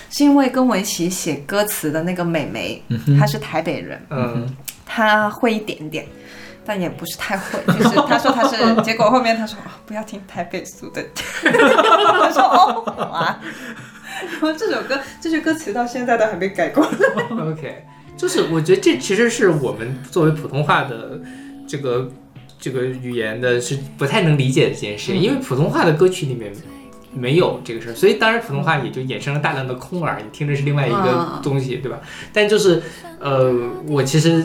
[0.10, 2.84] 是因为跟我一起写歌词的那个美眉，
[3.20, 4.48] 她是台北人，嗯，
[4.86, 6.06] 她会一点点。
[6.66, 11.04] 但也不是太会，就是她说她是， 结果后面她说、哦、不要听台北俗的，
[11.44, 13.38] 我说哦好啊，
[14.32, 16.84] 然后这首歌这句歌词到现在都还没改过，
[17.52, 17.84] OK，
[18.16, 21.20] 就是我觉得这其实是我们作为普通话的
[21.68, 22.12] 这个
[22.60, 26.52] 这个语言的是不太能理解的这件事，因为普通话的歌曲里面
[27.14, 30.98] 没有这个事儿，所以当然普通话也就衍生了大量的空耳，你听着是另外一个
[31.36, 31.40] 嗯。
[31.44, 32.00] 东西，对吧？
[32.32, 32.82] 但就是
[33.20, 33.54] 呃，
[33.88, 34.44] 我其实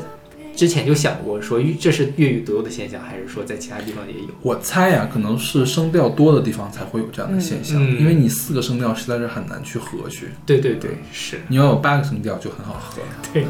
[0.58, 4.26] 之前就想过说这是粤语独有的现象，还是说在其他地方也有？
[4.42, 13.00] 我猜呀、可能是声调多的地方才会有这样的现象，因为你四个声调实在是很难去合去，对对对，是，你要有八个声调就很好合。
[13.32, 13.46] 对，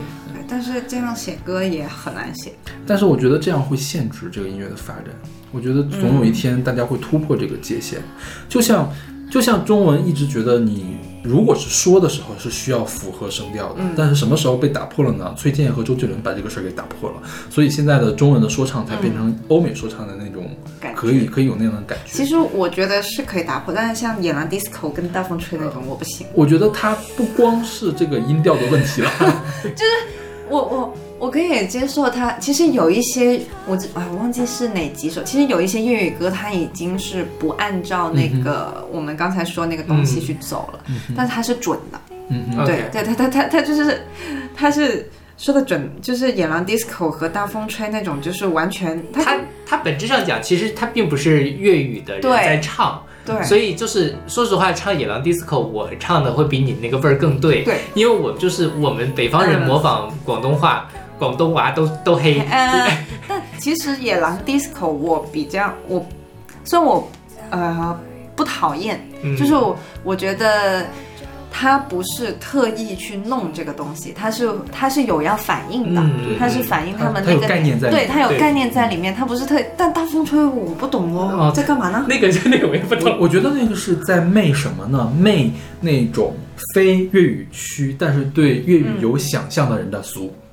[0.47, 2.53] 但是这样写歌也很难写。
[2.87, 5.07] 但是我觉得这样会限制这个音乐的发展。
[5.51, 8.03] 我觉得总有一天大家会突破这个界限，
[8.51, 8.93] 就像
[9.31, 15.35] 就像中文一直觉得你如果是说的时候是需要符合声调的，嗯但是什么时候被打破了呢？
[15.37, 17.17] 崔健和周杰伦把这个事儿给打破了，
[17.51, 20.49] 所以现在的中文的说唱才变成欧美说唱的那种，
[20.95, 22.13] 可以可以有那样的感觉。
[22.13, 26.27] 其实我觉得是可以打破，但是像野狼 disco 跟大风吹那种我不行。
[26.35, 29.11] 我觉得它不光是这个音调的问题了，
[29.63, 29.93] 就是
[30.49, 32.33] 我我我可以接受他。
[32.35, 35.23] 其实有一些我知啊，我忘记是哪几首。
[35.23, 40.81] 其实有一些粤语歌，它已经是不按照那个、我们刚才说那个东西去走了，
[41.17, 42.01] 但是它是准的。
[42.31, 44.07] 嗯对对，它它它它就是
[44.55, 53.03] 他是说的准，就是野狼 disco 和大风吹那种，就是完全它它它本质上讲，其实它并不是粤语的人在唱。
[53.25, 57.63] 对所以就是说实话，唱《野狼 DISCO》，我唱的会比你那个味儿更对。
[57.63, 60.89] 对，因为我就是我们北方人嗯模仿广东话，
[61.19, 62.39] 广东话都都黑。
[62.51, 62.89] 呃，
[63.27, 66.05] 但其实野狼 disco 我比较我，
[66.65, 67.11] 虽然我
[67.51, 67.99] 呃
[68.37, 70.87] 不讨厌，嗯就是我我觉得
[71.51, 82.05] 他不是特意去弄这个东西，他是他是有要反应的，嗯他是反映他们那个概念在里面对对他有概念在里面，他不是特但大风吹我不懂哦哦，在干嘛呢？
[82.09, 83.19] 那个就那个我也不我懂。
[83.21, 85.13] 我觉得那个是在媚什么呢？
[85.19, 85.51] 媚
[85.81, 86.33] 那种
[86.75, 90.27] 非粤语区，但是对粤语有想象的人的俗。
[90.27, 90.48] 嗯，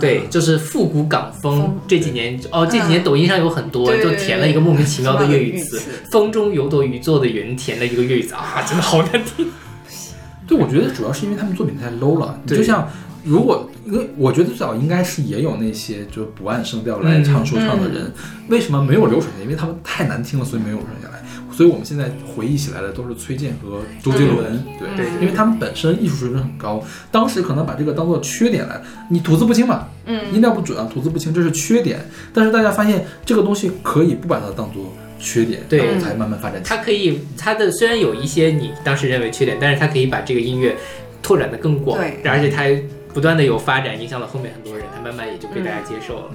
[0.00, 1.80] 对，就是复古港风风。
[1.86, 9.46] 这几年哦，这几年抖音上有很多，就填了一个莫名其妙的粤语词风中有朵雨做的云，填了一个粤语词啊，真的好难听。
[10.46, 12.38] 对，我觉得主要是因为他们作品太 low 了。
[12.42, 12.88] 你对就像
[13.22, 18.12] 如果，因为我觉得最早应该是也有那些就不按声调来唱说唱的人，
[18.48, 19.44] 为什么没有流传下来？
[19.44, 21.19] 因为他们太难听了，所以没有流传下来。
[21.60, 28.80] 所以我们现在回忆起来的都是崔健和周杰伦，对，对因为他们本身艺术水准很高，当时可能把这个当做缺点来，
[29.10, 32.00] 你吐字不清嘛，嗯音调不准啊，吐字不清，这是缺点。
[32.32, 36.76] 但是大家发现这个东西可以不把它当做缺点，对才慢慢发展起来。
[36.78, 40.74] 它可以，它的虽然有一些你当时认为缺点，但是它可以把这个音乐
[41.22, 42.64] 拓展的更广，对而且它
[43.12, 46.30] 不断的有发展，影响了后面很多人，它慢慢也就被大家接受了。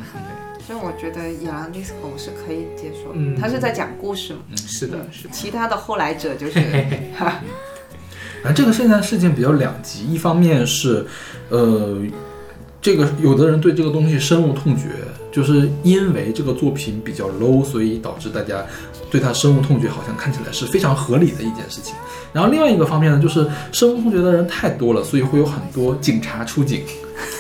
[0.66, 6.60] 所以我觉得野狼 disco 我是可以接受的，嗯他是在讲故事嘛，嗯是的，是的，其他的后来者就是
[7.16, 7.40] 哈
[8.44, 11.06] 反正这个现在事情比较两极，一方面是，
[11.50, 11.98] 呃，
[12.82, 14.90] 这个有的人对这个东西深恶痛绝，
[15.32, 18.64] 就是因为这个作品比较 low，所以导致大家
[19.10, 21.96] 对它深恶痛绝，好像看起来是非常合理的一件事情。
[22.34, 26.84] 然后另外一个方面呢，就是深恶痛绝的人太多了，所以会有很多警察出警，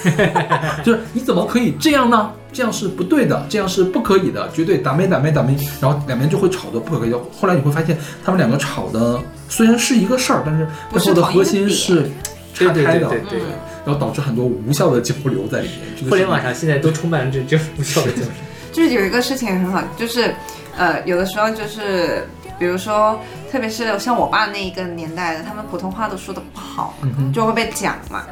[0.83, 2.31] 就是你怎么可以这样呢？
[2.55, 7.19] 这样是不对的，这样是不可以的，绝对打没打没打没，然后两边就会吵得不可开交。
[7.37, 12.09] 后来你会发现，他们两个吵的虽然是一个事儿，但是背后的核心是
[12.57, 13.39] 对对岔开的，对对对。
[13.85, 16.09] 然后导致很多无效的交流在里面。
[16.09, 18.27] 互联网上现在都充满了这这无效的交流。
[18.71, 20.33] 就是有一个事情很好，就是
[20.77, 22.25] 呃，有的时候就是，
[22.57, 23.19] 比如说，
[23.51, 26.97] 特别是像我爸那一个年代的，他们普通话都说的不好，
[27.33, 28.23] 就会被讲嘛。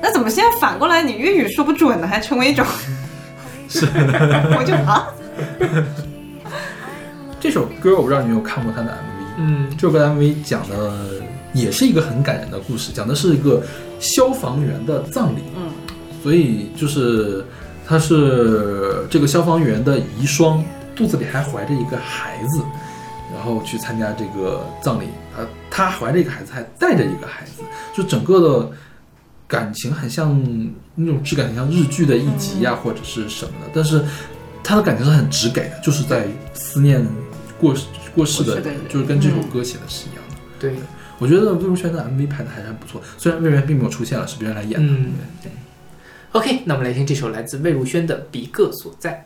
[0.00, 2.64] 那怎么现在反过来，你粤语说不准呢，还成为一种？
[3.68, 3.86] 是，
[4.56, 5.08] 我就啊，
[7.38, 10.92] 这首歌我不知道你有没有看过他的 MV，嗯这首歌的 MV 讲的
[11.52, 13.62] 也是一个很感人的故事，讲的是一个
[14.00, 15.42] 消防员的葬礼。
[15.56, 15.70] 嗯，
[16.22, 17.44] 所以就是
[17.86, 20.62] 他是这个消防员的遗孀，
[20.96, 22.60] 肚子里还怀着一个孩子，
[23.34, 25.04] 然后去参加这个葬礼。
[25.34, 27.62] 他他怀着一个孩子，还带着一个孩子，
[27.94, 28.70] 就整个的
[29.48, 30.40] 感情很像
[30.94, 33.70] 那种质感，很像日剧的一集呀、或者是什么的。
[33.74, 34.04] 但是
[34.62, 37.02] 他的感情是很直给的，就是在思念
[37.58, 37.74] 过
[38.14, 40.36] 过世的就是跟这首歌写的是一样的。
[40.60, 40.74] 对，
[41.18, 44.92] 我觉得魏如萱的 MV 拍的还是很不错，虽然魏如萱并没有出现了，是别人来演的。
[44.92, 45.12] 嗯
[46.32, 49.24] ，OK，那我们来听这首来自魏如萱的《彼个所在》。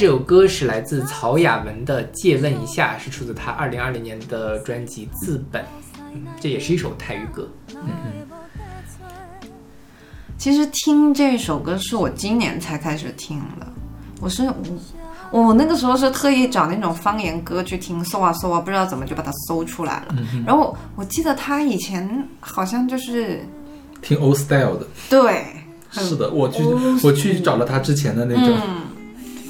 [0.00, 5.60] 这首歌是来自曹雅文的《借问一下》，是出自她二零二零年的专辑《自本》，
[6.14, 7.46] 嗯，这也是一首泰语歌。
[7.74, 7.82] 嗯
[10.38, 13.66] 其实听这首歌是我今年才开始听的，
[14.22, 14.42] 我是
[15.32, 20.16] 我我那个时候是特意找那种方言歌去听，搜啊搜啊，不知道怎么就把它搜出来了。
[20.46, 23.46] 然后我记得他以前好像就是
[24.00, 25.44] 听 old style 的，对，
[25.90, 26.62] 是的，我去
[27.04, 28.80] 我去找了他之前的那种，嗯，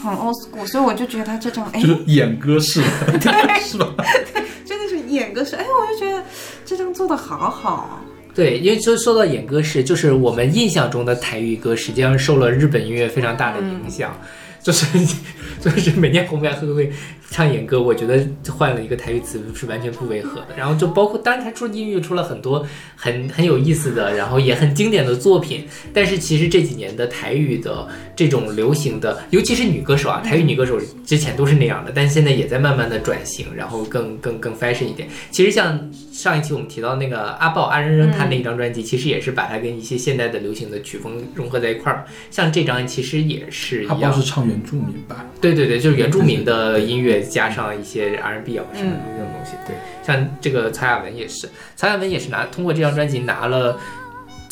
[0.03, 2.81] 很 old school，所以我就觉得他这种哎就，是演歌式
[3.21, 3.95] 对， 是吧？
[4.33, 6.23] 对真的是演歌式哎，我就觉得
[6.65, 8.01] 这张做的好好。
[8.35, 14.17] 对，因为说说到演歌式，就是我们印象中的台语歌，实际上受了日本音乐非常大的影响。
[14.63, 14.87] 就是
[15.61, 16.93] 就是每年红白会会
[17.31, 20.49] 唱演歌，我觉得换了一个台语词是完全不违和的。
[20.57, 22.67] 然后就包括，当然他出音乐出了很多
[22.97, 25.67] 很很有意思的，然后也很经典的作品。
[25.95, 35.09] 但是其实这几年的台语的这种流行的，尤其是女歌手啊，台语女歌手之前都是那样的，但现在也在慢慢的转型，然后更更更 fashion 一点。
[35.31, 35.89] 其实像
[36.21, 42.05] 上一期我们提到那个阿豹阿扔扔他那一张专辑，其实也是把它跟一些现代的流行的曲风融合在一块儿。
[42.31, 45.25] 像这张其实也是一样，是唱原住民吧？
[45.41, 49.53] 对对对，就是原住民的音乐加上一些 R&B 啊什么的嗯这种东西。
[49.67, 49.75] 对，
[50.07, 53.79] 像这个曹雅文也是，曹雅文也是拿通过这张专辑拿了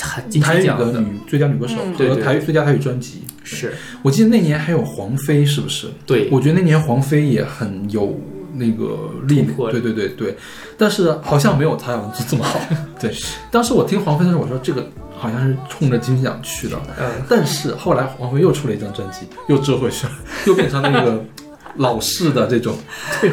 [0.01, 3.25] 很金台语的曲奖的，女最佳女歌手和台语最佳台语专辑。
[3.45, 5.89] 是我记得那年还有黄飞，是不是？
[6.07, 6.29] 对。
[6.31, 8.19] 我觉得那年黄飞也很有
[8.59, 10.37] 那个力对对对对，
[10.77, 12.61] 但是好像没有曹雅文做这么好。
[13.01, 13.15] 对，
[13.51, 14.87] 当时我听黄飞的时候，我说这个
[15.17, 20.13] 好像是冲着金曲奖去的，嗯，但是后来黄飞又出了一张专辑，又折回去了，
[20.47, 21.25] 又变成那个
[21.77, 22.77] 老式的这种。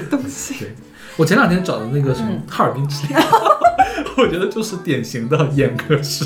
[0.09, 0.55] 东西。
[0.59, 0.75] 对，
[1.17, 3.19] 我前两天找的那个什么嗯《哈尔滨之恋》
[4.17, 6.25] 我觉得就是典型的演歌式。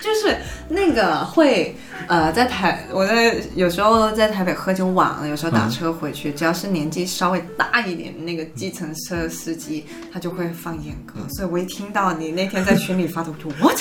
[0.00, 0.36] 就是
[0.68, 1.76] 那个会
[2.08, 13.78] 呃，在台我在有时候在台北喝酒晚了，有时候打车回去，只要是年纪稍微大一点的那个计程车司机，他就会放演歌，所以我一听到你那天在群里发的，我就 what？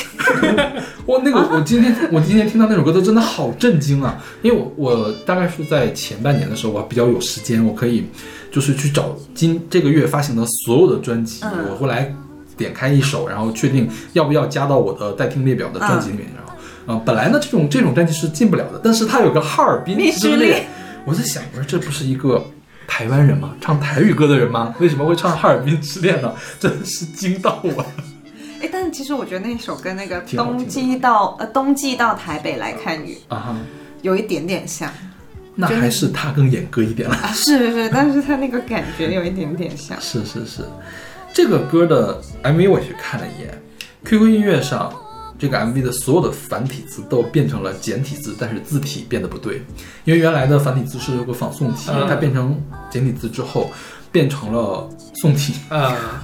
[1.08, 4.24] 哇，那个我今天我今天听到那首歌都真的好震惊啊！
[4.42, 8.06] 因为我我大概是在前半年的时候，我比较有时间，我可以
[8.52, 12.14] 就是去找今这个月发行的所有的专辑，嗯我会来
[12.56, 16.28] 点开一首，然后确定要不要加到我的待听列表的专辑里面。
[16.36, 16.51] 然后，
[16.86, 20.66] 呃，本来呢这种这种战绩是进不了的，但是他有个哈尔滨之恋恋，
[21.06, 22.46] 我在想，我说这不是一个。
[22.88, 23.56] 台湾人吗？
[23.62, 24.76] 唱台语歌的人吗？
[24.80, 26.34] 为什么会唱《哈尔滨之恋》呢？
[26.60, 27.86] 真是惊到我了。
[28.62, 33.56] 哎，但是其实我觉得那首跟那个冬季到呃冬季到台北来看雨啊，
[34.02, 34.92] 有一点点像
[35.56, 37.16] 那还是他更演歌一点了。
[37.16, 39.98] 啊，是是是，但是他那个感觉有一点点像。
[40.02, 40.66] 是是是，
[41.32, 43.58] 这个歌的 MV 我去看了一眼
[44.04, 44.94] ，QQ 音乐上
[45.42, 49.60] 这个 MV 的所有的繁体字都变成了简体字，但是字体变得不对，
[50.06, 52.62] 因为原来的繁体字是有个仿宋体，嗯它变成
[52.92, 53.72] 简体字之后
[54.12, 56.24] 变成了宋体，啊，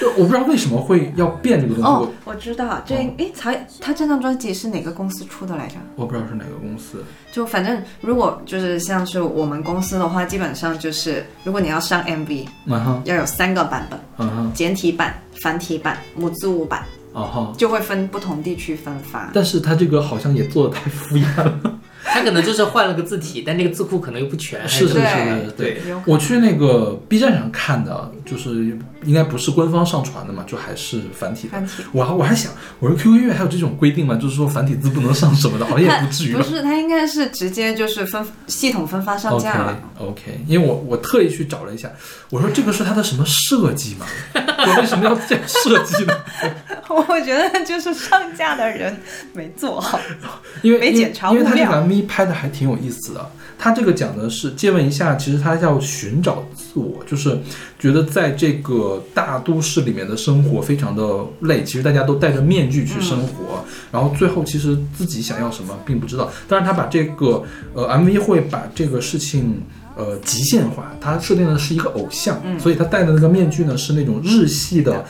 [0.00, 5.74] 就我不知道为什么会要变这个东西，哦，我知道这哎，才他这张专辑是哪个公司出的来着？
[5.96, 7.02] 我我不知道是哪个公司，
[7.32, 19.30] 就反正如果就是像是我们公司的话，基本上就是如果你要上 MV，嗯哼，要有三个版本：嗯哼，简体版、繁体版、母字幕版，啊哈，就会分不同地区分发。
[19.34, 21.60] 但是他这个好像也做的太敷衍了。
[22.04, 24.68] 他可能就是换了个字体，但那个字库可能又不全。
[24.68, 31.52] 是是还是是，对有可能我去那个 B 站上看的，就是应该不是官方上传的嘛，就还是繁体的。
[31.52, 31.82] 繁体。
[31.92, 34.14] 我还我还想，我说 QQ 音乐还有这种规定吗？
[34.14, 36.42] 就是说繁体字不能上什么的， 好像也不至于不。
[36.42, 39.78] 是，它应该是直接就是分系统分发上架了。
[39.98, 41.90] OK，因为我我特意去找了一下，
[42.30, 44.06] 我说这个是它的什么设计吗？
[44.34, 46.14] 我为什么要这样设计呢？
[46.88, 48.96] 我觉得就是上架的人
[49.34, 50.00] 没做好。
[50.62, 53.30] 因为没检查因为因为他这个 MV 拍的还挺有意思的。
[53.62, 57.38] 他这个讲的是借问一下，其实他要寻找自我，就是
[57.78, 66.28] 觉得在这个大都市里面的生活非常的累，其实大家都戴着面具去生活，然后最后其实自己想要什么并不知道。
[66.48, 69.62] 但是，他把这个呃 MV 会把这个事情。
[69.94, 75.04] 呃，极限化，他设定的是一个偶像，所以他戴的那个面具呢是那种日系的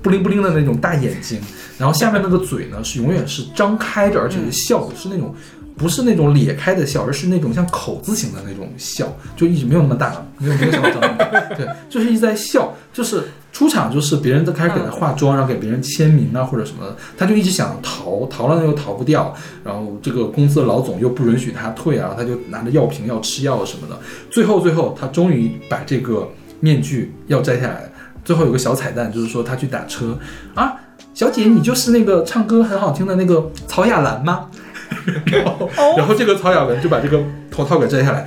[0.00, 1.38] 布灵布灵的那种大眼睛，
[1.76, 5.34] 然后下面那个嘴呢是永远是张开着，而且是笑的，是那种
[5.76, 9.06] 不是那种咧开的笑，而是那种像口字形的那种笑，
[9.36, 11.24] 就一直没有那么大，没有没有想到这么大，
[11.54, 23.98] 对，就是一直在笑，就是出场就是别人都开始给他化妆，然后给别人签名啊或者什么的，他就一直想逃，逃了又逃不掉，然后这个公司的老总又不允许他退啊，他就拿着药瓶要吃药什么的，
[24.30, 26.28] 最后最后他终于把这个
[26.60, 27.90] 面具要摘下来。
[28.24, 30.18] 最后有个小彩蛋，就是说他去打车
[30.52, 30.74] 啊，
[31.14, 34.50] 小姐，你就是那个唱歌很好听的那个曹雅兰吗？
[35.26, 38.26] 然后，然后这个曹雅文就把这个头套给摘下来，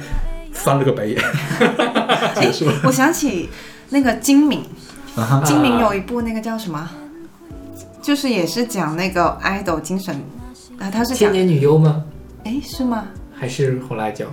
[0.51, 1.17] 翻了个白眼，
[2.35, 2.73] 结束了。
[2.83, 3.49] 我想起
[3.89, 4.63] 那个金敏，
[5.15, 6.89] 啊，金敏有一部那个叫什么，
[8.01, 10.15] 就是也是讲那个 idol 精神。
[10.79, 12.03] 啊，他是讲千年女优吗？
[12.45, 13.05] 哎是吗？
[13.35, 14.25] 还是红辣椒？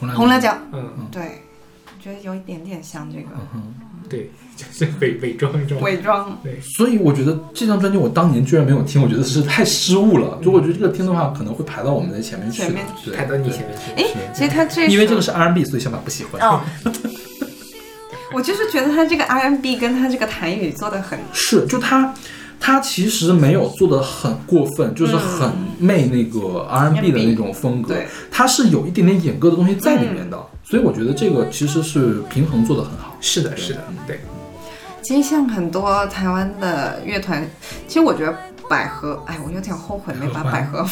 [0.00, 1.42] 红红辣椒，嗯，对，
[1.86, 3.28] 我觉得有一点点像这个
[4.08, 5.80] 对，就是伪伪装一种。
[5.80, 6.38] 伪装。
[6.42, 10.38] 对，所以我觉得这张专辑我当年居然没有听，我觉得是太失误了。
[10.42, 12.62] 就我觉得这个听的话，可能会排到我们的前面去。
[12.62, 14.02] 前面对排到你前面去。
[14.02, 16.40] 哎，其实他这因为这个是 R&B，所以小马不喜欢。
[16.42, 16.60] 哦，
[18.34, 22.12] 我就是觉得他这个 R N B 跟他这个台语做的很是，就他，
[22.60, 30.38] 他其实没有做的很过分，就是很媚那个 R N B 的那种风格对，他是有一点点演歌的东西在里面的，
[30.68, 33.16] 所以我觉得这个其实是平衡做得很好。
[33.20, 34.20] 是的，是的，对，
[35.02, 37.42] 其实像很多台湾的乐团，
[37.86, 38.36] 其实我觉得
[38.68, 40.86] 百合，哎，我有点后悔没把百合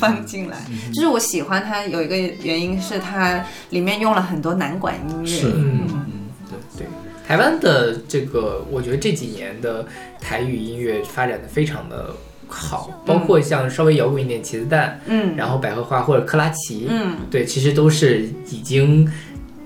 [0.00, 0.56] 放进来。
[0.94, 5.86] 就是我喜欢它有一个原因是它里面用了很多南管音乐，是，嗯
[6.48, 6.86] 对，对，
[7.26, 9.84] 台湾的这个，我觉得这几年的
[10.18, 12.14] 台语音乐发展的非常的
[12.48, 19.06] 好，包括像稍微摇滚一点茄子蛋，嗯，然后百合花或者克拉奇，嗯，对，其实都是已经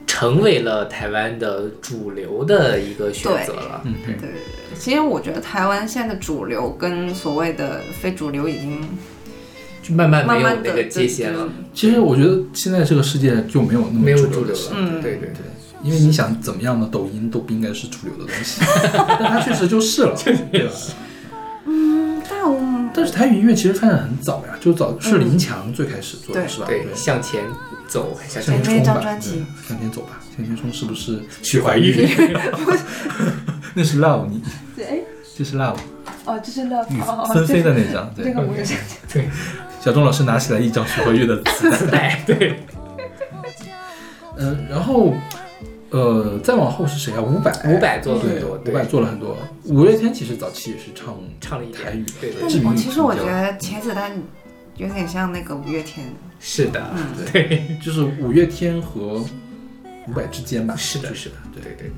[0.06, 3.80] 成为了台湾的主流的一个选择了。
[3.84, 4.30] 嗯对对。
[4.78, 8.80] 其实我觉得台湾现在的主流跟所谓的非主流已经
[9.82, 14.72] 就慢慢没有那个界限了，其实我觉得现在这个世界就没有那么没有主主流了。
[14.74, 15.00] 嗯。
[15.00, 15.44] 对对对，
[15.84, 18.60] 因为你想怎么样的抖音都不应该是主流的东西，
[19.20, 20.16] 但它确实就是了，
[20.52, 20.72] 对吧？
[22.94, 26.66] 但是台语音乐其实发展很早呀，就早是林强最开始做的是吧？
[26.66, 27.42] 对，向前
[27.88, 28.94] 走，向向前冲。
[28.94, 32.06] 吧，专辑对向前走吧，向前冲是不是许怀玉？
[33.74, 34.42] 那是 Love 你，
[34.84, 35.00] 哎
[35.36, 35.76] 这是 Love
[36.26, 38.32] 哦，就是 love 纷飞的那张，对这。
[38.34, 38.74] 个我也是。
[39.12, 39.28] 对，
[39.80, 42.60] 小钟老师拿起来一张许怀玉的磁带 对，
[44.36, 45.14] 嗯，然后
[45.92, 47.20] 呃，再往后是谁啊？
[47.20, 49.36] 伍佰，伍佰做了很对，多，伍佰做了很多。
[49.66, 54.10] 五月天其实早期也是唱唱了一台语的，对对但我其实我觉得茄子蛋
[54.76, 56.06] 有点像那个五月天，
[56.40, 57.26] 是的，嗯。
[57.30, 59.18] 对，就是五月天和
[60.08, 60.74] 伍佰之间吧。
[60.76, 61.62] 是的，是的，对。
[61.62, 61.90] 对对，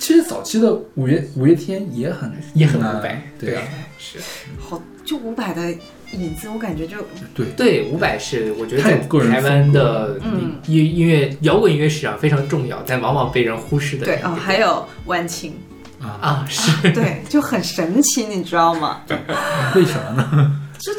[0.00, 3.62] 其实早期的五月五月天也很也很啊伍佰，对啊，
[3.98, 4.18] 是，
[4.58, 5.72] 好就伍佰的
[6.12, 6.96] 影子，我感觉就
[7.34, 15.54] 对对，伍佰是我觉得在台湾的嗯音音乐摇滚音乐史上非常重要，但往往被人忽视的对哦，还有万青，
[16.00, 19.02] 啊，是对，就很神奇，你知道吗？
[19.74, 20.60] 为什么呢？
[20.78, 20.92] 这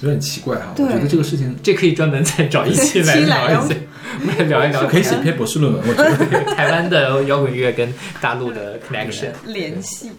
[0.00, 0.72] 有点奇怪哈。
[0.76, 3.74] 我觉得这个事情这可以专门再找一期 来聊一下，
[4.20, 6.54] 我们 来聊一聊可以写篇博士论文，我觉得。
[6.54, 9.28] 台湾的摇滚乐跟大陆的 connection。
[9.46, 10.10] 联系。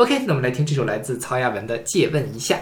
[0.00, 2.56] ，OK，那我们来听这首来自曹雅文的《借问一下》。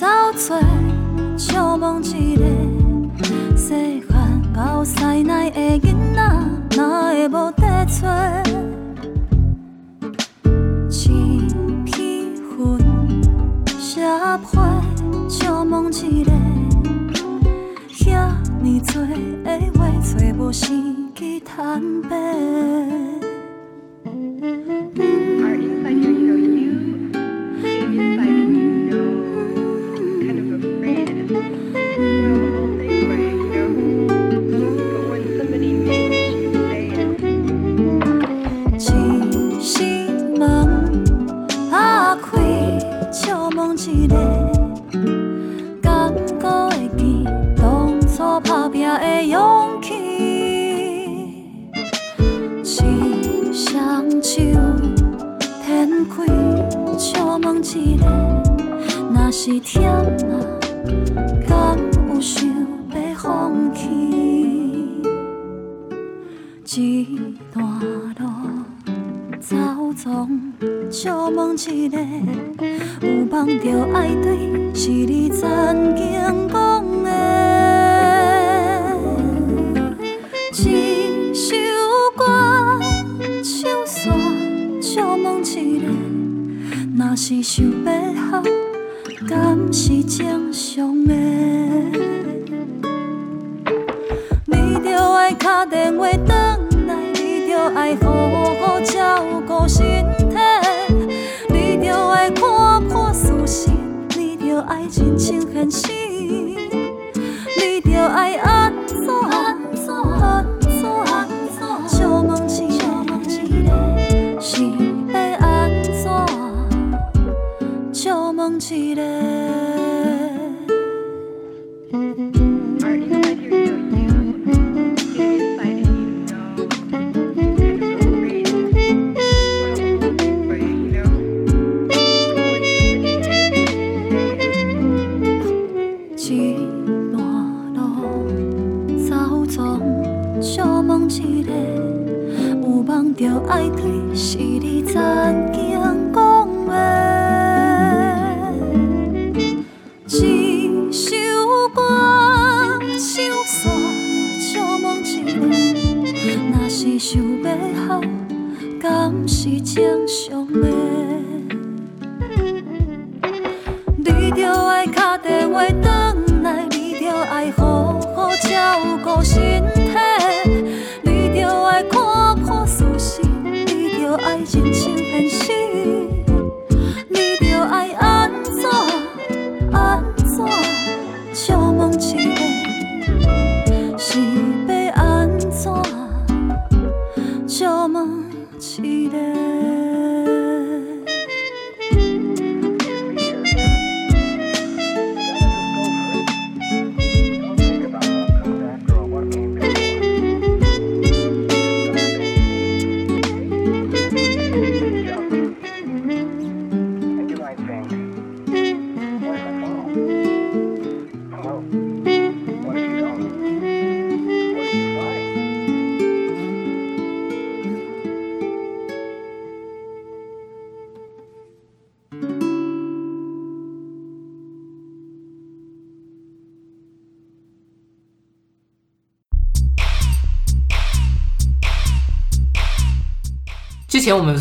[0.01, 0.59] 走做
[1.37, 2.43] 笑梦一个，
[3.55, 8.09] 细汉到西内的囡仔，哪会无地找？
[14.15, 14.81] 云写花，
[15.29, 16.31] 笑梦一个，
[17.91, 18.31] 遐
[18.63, 19.03] 尼多
[19.43, 20.73] 的话，找无时
[21.17, 22.15] 机坦白。
[48.85, 49.95] 初打拼的勇气。
[52.63, 54.43] 一双手
[55.65, 56.27] 摊开，
[56.99, 58.05] 笑梦一个，
[59.15, 59.91] 若是忝啊，
[61.49, 61.79] 敢
[62.09, 63.83] 有想要放弃？
[66.77, 67.07] 一
[67.53, 67.85] 段路
[69.41, 69.57] 走
[69.95, 70.53] 总，
[70.91, 71.97] 笑梦一个，
[73.01, 76.05] 有梦就爱对，是你曾经
[76.53, 77.54] 讲的。
[80.67, 81.55] 一首
[82.17, 82.25] 歌，
[83.43, 85.87] 唱煞，笑梦一个，
[86.97, 88.43] 若是想要好，
[89.29, 91.15] 敢是正常的。
[94.47, 98.11] 你着爱打电话转来，你着爱好
[98.61, 99.85] 好照顾身
[100.19, 100.25] 体，
[101.51, 102.43] 你着爱看
[102.89, 103.71] 破事实，
[104.17, 105.93] 你着爱认清现实，
[107.59, 108.84] 你着爱安怎安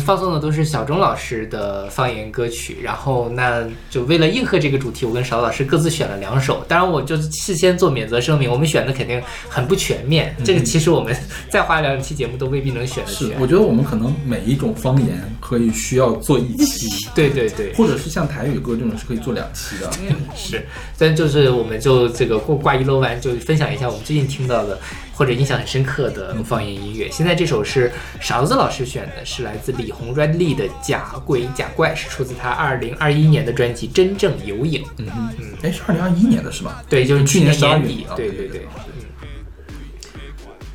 [0.04, 6.62] 放送的都是小钟老师的方言歌曲，然后那就为了应和这个主题，我跟勺老师各自选了两首。
[6.68, 10.36] 当然，我就事先做免责声明，我们选的肯定很不全面。
[10.44, 11.16] 这个其实我们
[11.48, 13.40] 再花两期节目都未必能选得是，全。
[13.40, 19.90] 我觉得我们可能每一种方言可以需要做一期， 对对对，或者是像台语歌这种是可以做两期的。
[20.34, 20.64] 是，
[20.96, 24.80] 但就是我们就这个过挂一漏完，就分享一下我们最近听到的
[25.12, 27.10] 或者印象很深刻的方言音乐。
[27.10, 34.82] 现在这首是勺子老师选的，是来自李红 Red Lee 的《假鬼假怪》，是出自他二零二一年的专辑《真正有影》。
[34.96, 35.06] 嗯
[35.38, 36.82] 嗯，哎，是二零二一年的是吧？
[36.88, 38.06] 对，就是去年年12月底。
[38.08, 38.66] 啊对对对
[38.96, 39.04] 嗯。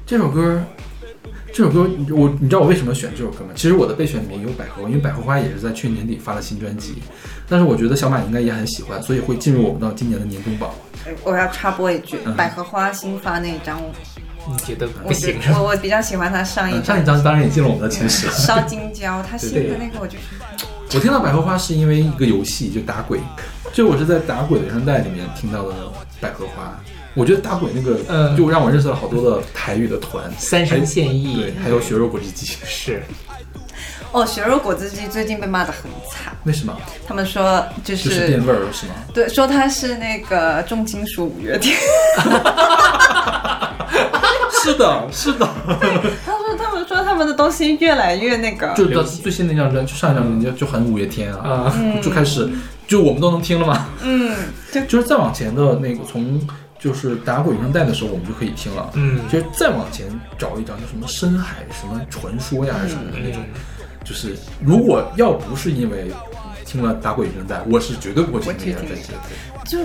[0.06, 0.64] 这首歌，
[1.54, 3.52] 这首歌我你知道我为什么选这首歌吗？
[3.56, 6.96] 其实我的备选里面有百合，因为百合花也是在去年年底发了新专辑，
[7.48, 10.72] 但是我觉得小马应该也很喜欢，所以会进入我们到今年的年终榜。
[11.24, 13.82] 我要插播一句，嗯百合花新发那一张，
[14.48, 18.30] 你觉得我不行我我比较喜欢他上一上一张当然也进了我们的前十。
[18.32, 23.20] 烧金胶，他新的那个我就是我听到百合花是因为一个游戏，就打鬼，
[23.74, 25.74] 就我是在打鬼的原声带里面听到的
[26.22, 26.80] 百合花。
[27.14, 32.46] 我觉得打鬼那个，嗯就让我认识了好多的台语的团，三生现役对，还有血肉果汁机。
[32.66, 33.04] 是
[34.12, 36.76] 哦，血肉果汁机最近被骂得很惨，为什么？
[37.08, 38.94] 他们说就就是是变味儿了是吗？
[39.14, 41.78] 对，说他是那个重金属五月天。
[44.62, 45.48] 是的，是的。
[46.26, 52.50] 他说他们说他们的东西越来越那个，就到最新那张专，就上一张专辑就很五月天啊，啊，就开始
[52.88, 53.88] 就我们都能听了嘛。
[54.02, 54.36] 嗯，
[54.72, 56.40] 就就是再往前的那个从
[56.80, 58.90] 就是打鬼原声带的时候，我们就可以听了。
[58.96, 60.08] 嗯就是再往前
[60.38, 63.44] 找一张，就什么深海什么传说呀什么的那种，
[64.04, 66.10] 就是如果要不是因为
[66.66, 69.18] 听了打鬼原声带，我是绝对不会听那张专辑的。
[69.66, 69.80] 就，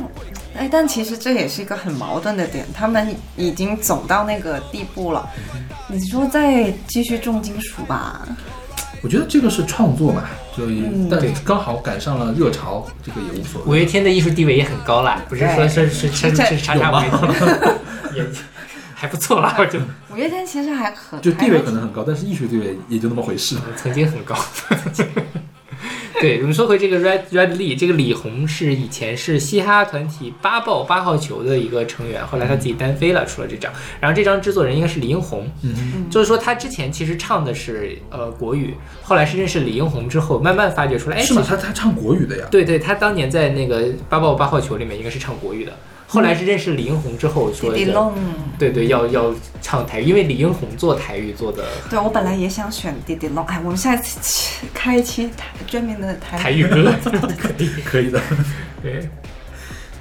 [0.56, 5.28] 哎，但其实这也是一个很矛盾的点，他们已经走到那个地步了，
[5.88, 8.26] 你说再继续重金属吧，
[9.04, 10.24] 我觉得这个是创作嘛，
[10.56, 13.74] 所以嗯但刚好赶上了热潮，这个也无所谓五。
[13.74, 17.74] 月天的艺术地位也很高啦，不是说是是是是叉叉五月天，
[18.24, 18.26] 也
[18.94, 23.56] 还不错啦，我觉得五月天其实还可就地位可能很高，但是艺术地位也就那么回事。
[23.76, 24.34] 曾经很高。
[26.20, 33.72] 对，我们说回这个 Red Red Lee，这个李红是以前是嘻哈团体八爆八号球的一个成员，后来他自己单飞了，出了这张。
[34.00, 41.44] 然后这张制作人应该是李英红，嗯就是说他之前其实唱的是呃国语，后来是认识李英红之后，慢慢发掘出来，哎，是吗？
[41.46, 42.46] 他他唱国语的呀？
[42.50, 45.72] 对对，他当年在那个八爆八号球里面应该是唱国语的，
[46.06, 47.78] 后来是认识李英红之后说的。
[48.58, 56.92] 对对，要要唱台语，因为李英红做台语做的对，我本来也想选滴滴龙，哎，我们下次开一期台专门的台台语歌
[57.36, 58.20] 可以 可以的。
[58.80, 59.08] 对，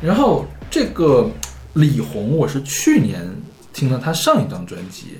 [0.01, 1.29] 然后这个
[1.73, 3.27] 李红，我是去年
[3.73, 5.17] 听了他上一张专辑，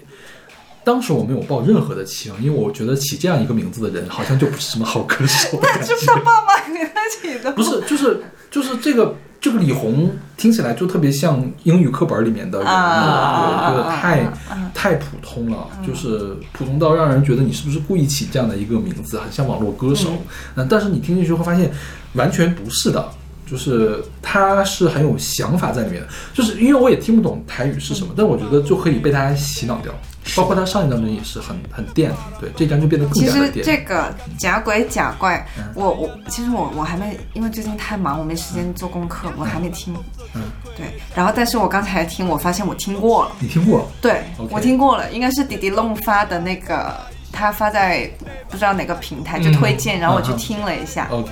[0.84, 5.95] 当时我没有抱任何的期望，因为我觉得起这样一个名字的人好像就不是什么好歌手的感觉。
[5.95, 8.21] 是他爸妈给他起的，不是，就是
[8.51, 14.26] 就是这个这个李红听起来就特别像英语课本里面的人物，啊我觉得太
[14.74, 20.12] 太普通了，就是普通到让人觉得你是不是故意起这样的一个名字，很像网络歌手。
[20.56, 21.70] 那、但是你听进去会发现，
[22.14, 23.06] 完全不是的。
[23.50, 29.94] 就是他是很有想法在里面的，就是因为我也听不懂台语是什么，但我觉得就可以被大家洗脑掉。
[30.38, 33.66] 包括他上一张专辑也是很很电，对这张就变得更其实加的电。
[33.66, 34.06] 这个
[34.39, 39.94] 假鬼假怪，嗯我我其实我我还没，因为最近太忙，我没时间做功课，我还没听。
[40.34, 40.44] 嗯，
[40.78, 40.86] 对。
[41.14, 43.32] 然后，但是我刚才听，我发现我听过了。
[43.38, 43.91] 你听过？
[44.02, 46.96] 对我听过了，应该是迪迪弄发的那个，
[47.34, 48.09] 他发在
[48.47, 51.07] 不知道哪个平台就推荐，然后我去听了一下。
[51.11, 51.31] OK，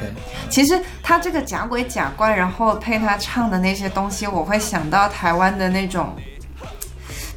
[0.49, 6.13] 其实他这个假鬼假怪，然后配他唱的那些东西，我会想到台湾的那种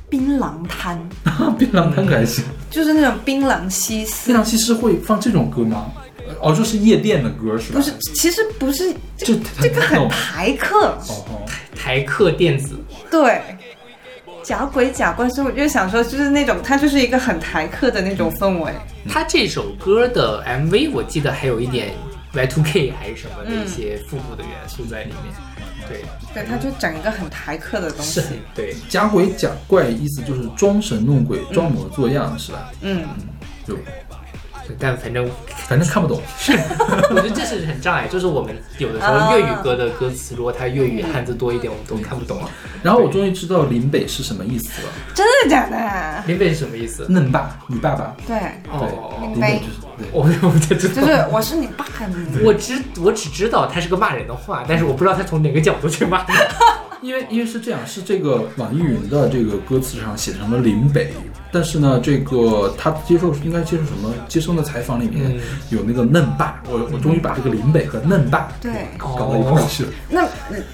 [0.09, 0.99] 槟榔摊，
[1.57, 2.43] 槟榔摊可还行。
[2.71, 4.41] 就是那种槟榔西施槟。
[4.41, 5.93] 榔西施会放这种歌吗？
[6.27, 7.79] 呃哦，就是夜店的歌是吧？
[7.79, 11.47] 不是，其实不是，这这个很哦台客，哦，
[11.77, 12.75] 台客电子，
[13.11, 13.43] 对，
[14.45, 18.71] 假鬼假怪，所以我就想说，就是那种，它就是一个很台客的那种氛围。
[19.09, 21.95] 他这首歌的 MV 我记得还有一点
[22.35, 25.35] Y2K 还是什么的一些复古的元素在里面。
[25.89, 28.23] 对，对，它就整一个很台客的东西。，
[28.55, 32.71] 对，假鬼假怪意思就是装神弄鬼、装模作样是吧？
[32.83, 33.07] 嗯，
[33.67, 33.77] 就
[34.79, 35.29] 但反正
[35.69, 36.21] 反正看不懂。
[36.39, 42.51] 是我觉得这是很障碍，就是我们有的时候粤语歌的歌词，如果它粤语汉字多一点，我们都看不懂了。
[42.83, 46.23] 然后我终于知道林北是什么意思了，真的假的？
[46.27, 47.07] 林北是什么意思？
[47.09, 48.15] 嫩爸，你爸爸。
[48.27, 48.37] 对，
[48.71, 50.07] 哦，林北就是对。
[50.13, 50.95] 我我才知道。
[50.95, 51.85] 就是我是你爸，
[52.45, 56.37] 我只我只知道它是个骂人的话，但是我不知道他从哪个角度去骂人。
[57.03, 61.13] 因为因为是这样，是这个网易云的这个歌词上写成了林北，
[61.55, 65.41] 但是呢，这个他接受应该接受什么接受的采访里面嗯
[65.71, 69.91] 有那个嫩爸，我我终于把这个林北和嫩爸对搞到一块儿去了。
[70.09, 70.27] 那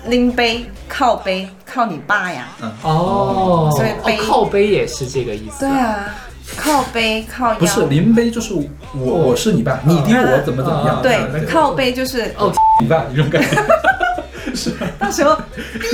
[0.09, 2.49] 拎杯靠杯靠你爸呀？
[2.63, 5.61] 嗯哦，所以背哦靠背也是这个意思。
[5.61, 6.15] 对，啊，
[6.57, 7.53] 靠背靠。
[7.57, 8.55] 不是林杯，就是
[8.95, 11.03] 我我是你爸，你爹我怎么怎么样？
[11.03, 12.51] 对啊，靠背就是哦
[12.81, 13.63] 你爸这种感觉。
[14.57, 15.87] 是到时候 逼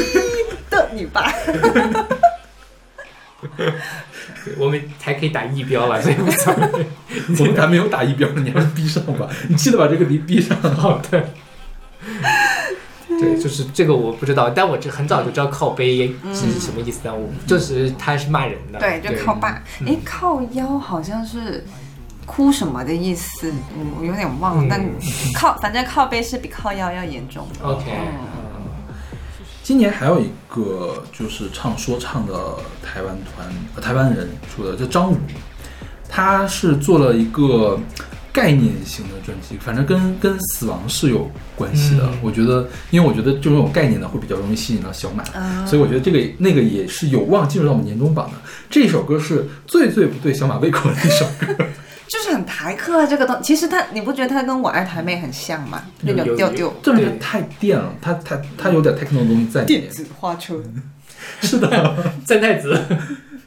[0.71, 1.33] 的你爸。
[4.47, 6.87] 对我们还可以打一标了，所以无所谓。
[7.41, 9.29] 我们还没有打一标呢，你还是闭上吧。
[9.49, 10.57] 你记得把这个离闭上。
[10.63, 11.29] 好的。
[13.19, 18.79] 对，就是这个我不知道，但我这很早就知道靠背是什么意思的，我就是他是骂人的。
[18.79, 19.63] 对，就靠爸。
[19.87, 21.65] 哎，靠腰好像是
[22.27, 23.51] 哭什么的意思，
[23.99, 24.63] 我有点忘了。
[24.65, 24.85] 嗯但
[25.35, 27.67] 靠，反正靠背是比靠腰要严重的。
[27.67, 27.85] OK，
[29.67, 32.33] 今年还有一个就是唱说唱的
[32.85, 35.17] 台湾团，呃台湾人出的叫张武，
[36.09, 37.77] 他是做了一个
[38.33, 42.05] 概念型的专辑，反正跟跟死亡是有关系的。
[42.05, 48.37] 嗯我觉得，因为我觉得这种有概念的会比较容易吸引到小马，啊所以我觉得这个那个也是有望进入到我们年终榜的。
[48.71, 51.67] 这首歌是最最不对小马胃口的一首歌，
[52.09, 55.83] 就是很台客啊，这个东，其实他你不觉得他跟我爱台妹很像吗？
[56.03, 59.83] 那种调调，这种人太电了，他他他有点 techno 的东西在里面。
[59.83, 60.61] 电子花车。
[61.41, 62.81] 是的，三太子。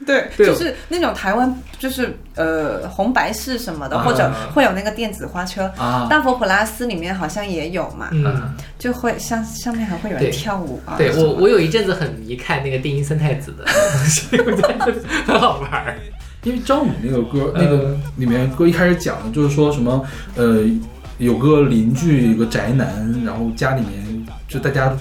[0.06, 5.70] 对，就是那种台湾，就是呃红白事什么的，啊或者会有那个电子花车。
[5.76, 10.96] 啊大佛普拉斯里面好像也有嘛，嗯，就会像上面还会有人跳舞啊。
[10.96, 13.64] 对我我有一阵子很迷看那个电音三太子的，
[14.08, 14.94] 所以我觉得
[15.26, 15.96] 很好玩儿。
[16.42, 20.02] 因为张宇那个歌，那个里面歌一开始讲的就是说什么，
[20.36, 20.64] 呃，
[21.18, 24.96] 有个邻居，有个宅男，然后家里面就大家，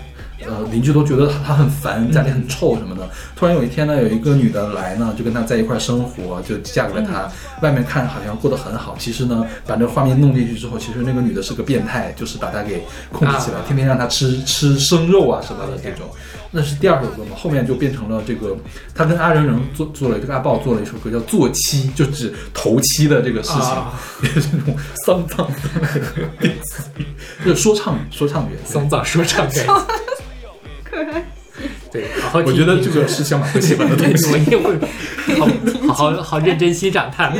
[0.45, 3.07] 呃，邻居都觉得他很烦，家里很臭什么的。
[3.35, 7.29] 突然有一天呢，有一个女的来呢，就跟他在一块儿生活，就嫁给了他。
[7.61, 16.07] 外面看好像过得很好，其实呢，把这个画面弄进去之后，其实那个女的是个变态，就是把他给控制起来，啊天天让他吃吃生肉啊什么的这种。
[16.51, 18.55] 那是第二首歌嘛，后面就变成了这个，
[18.95, 24.75] 他跟阿仁仁做做了这个阿豹做了一首歌叫《做妻》，就指头七的这个事情，啊也是那种
[25.05, 26.49] 丧葬的
[27.45, 28.73] 就是说唱说唱元素。
[28.73, 29.45] 松枣说唱。
[31.91, 34.31] 对，好好我觉得听这个是小马会喜欢的东西。
[34.31, 34.77] 我一定会
[35.35, 35.47] 好
[35.93, 37.33] 好好好认真欣赏它。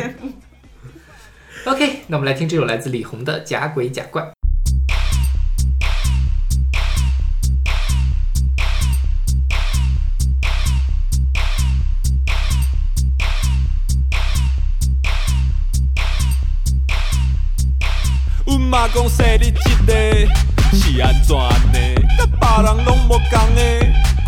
[1.65, 4.23] OK，那我们来听这首来自李红的《假鬼假怪》。
[18.47, 19.93] 阮妈讲说你这个
[20.73, 21.79] 是安怎呢？
[22.17, 23.61] 甲别人拢无共的，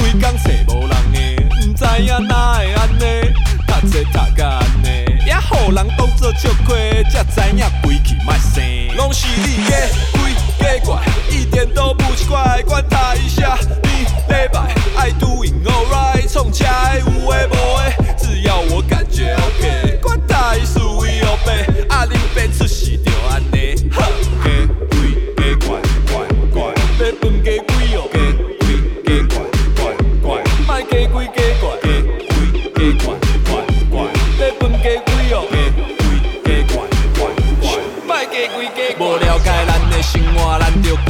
[0.01, 1.19] 规规工找无人的，
[1.61, 3.31] 毋知影哪会安尼，
[3.67, 8.63] 读册读甲安尼，也互人当作笑亏，才知影规气莫生。
[8.97, 9.77] 拢是你假
[10.13, 13.57] 鬼假怪，一点都不奇怪，管他一下。
[13.83, 13.89] 你
[14.33, 22.97] 礼拜爱 doing alright，创车的有诶无诶，只要我感觉 OK，管他伊是为后背，啊恁爸出事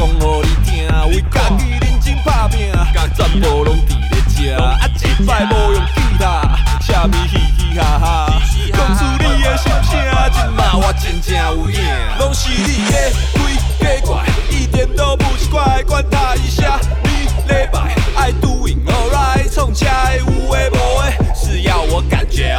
[0.02, 2.72] 讲互你听，为家己认真打拼，
[3.16, 4.60] 全部拢伫咧遮。
[4.60, 8.41] 啊，一摆无用吉他，啥物嘻嘻哈哈，
[8.74, 9.93] 讲出你的心声，
[10.32, 11.80] 即马我真正有影。
[12.18, 12.97] 拢是你的
[13.34, 13.39] 鬼
[13.80, 17.10] 假怪，一点都不奇怪，管他一下你
[17.47, 22.58] 礼拜爱 doing alright，创车的有诶无诶，只要我感觉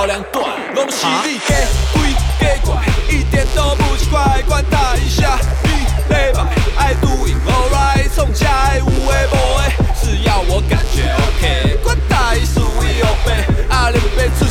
[0.00, 0.44] 去斗量短，
[0.74, 1.54] 拢是你假
[1.92, 4.42] 鬼假怪，一点都不奇怪。
[4.48, 5.68] 管他一下你
[6.08, 6.40] 礼拜
[6.76, 13.32] 爱 doing alright，创车的有诶无诶，只要我感觉 OK，管他伊是为后背，
[13.68, 14.46] 啊你别出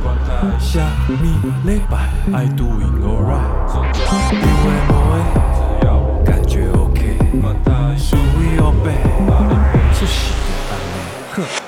[0.00, 0.58] 不奇怪。
[0.58, 1.10] 啥物
[1.66, 3.48] 礼拜爱 doing alright，
[4.32, 7.00] 有诶无诶，感觉 OK，
[7.98, 8.86] 属于后背，
[9.94, 10.72] 出事就安
[11.48, 11.61] 尼，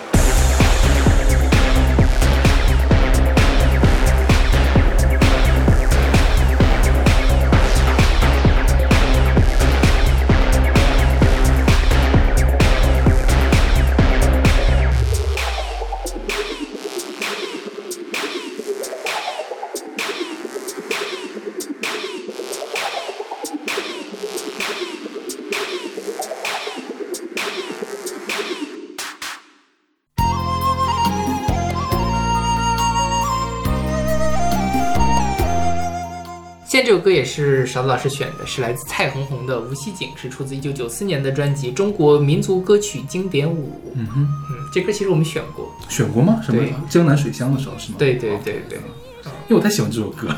[37.75, 43.71] 勺子老师选的，是来自蔡红红的《无锡景》，是出自一九九四年的专辑《中国民族歌曲经典五》。
[43.95, 45.69] 嗯哼，嗯，这歌其实我们选过。
[45.89, 46.41] 选过吗？
[46.41, 47.97] 什么江南水乡的时候是吗？
[47.99, 50.29] 对对哦对对，因为我太喜欢这首歌，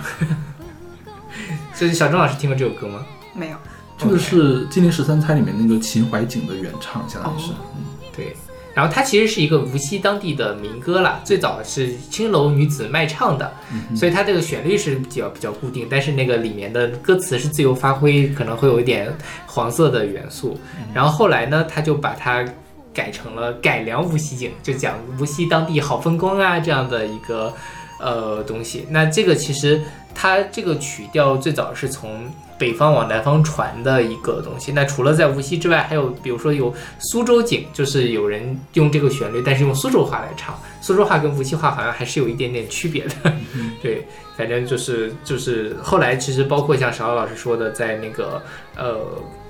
[1.75, 3.05] 所以小钟老师听过这首歌吗？
[3.35, 3.57] 没有，
[3.99, 7.53] 这个是《金陵十三钗》里面那个秦淮景的原唱，相当于是。
[8.77, 13.51] 然后它其实是一个无锡当地的民歌啦，最早是青楼女子卖唱的，
[13.97, 19.11] 所以它这个旋律是比较比较固定，但是那个里面的歌词是自由发挥，可能会有一点
[19.47, 20.61] 黄色的元素。
[20.93, 22.45] 然后后来呢，他就把它
[22.93, 27.55] 改成了改良无锡景，就讲无锡当地好风光啊这样的一个
[27.99, 28.85] 呃东西。
[28.91, 29.81] 那这个其实
[30.17, 32.27] 它这个曲调最早是从
[32.59, 34.73] 北方往南方传的一个东西。
[34.73, 40.59] 那除了在无锡之外，还有比如说有苏州景，就是有人用这个旋律，但是用苏州话来唱。
[40.81, 43.35] 苏州话跟无锡话好像还是有一点点区别的。
[43.83, 44.07] 对，
[44.37, 48.43] 反正就是就是后来其实包括像邵老师说的，在那个
[48.75, 49.01] 呃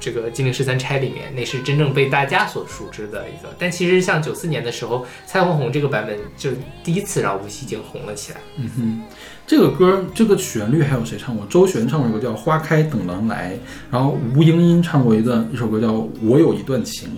[0.01, 3.55] 这个《金陵十三钗》里面，那是真正被大家所熟知的一个。
[3.59, 6.51] 但其实像九四年的时候，蔡红红这个版本就
[6.83, 8.41] 第一次让无锡景红了起来。
[8.57, 9.03] 嗯哼，
[9.47, 11.47] 这个歌这个旋律还有谁唱过？
[11.47, 13.55] 周璇唱过一个叫《花开等郎来》，
[13.91, 15.93] 然后吴英英唱过一段一首歌叫
[16.23, 17.09] 《我有一段情》。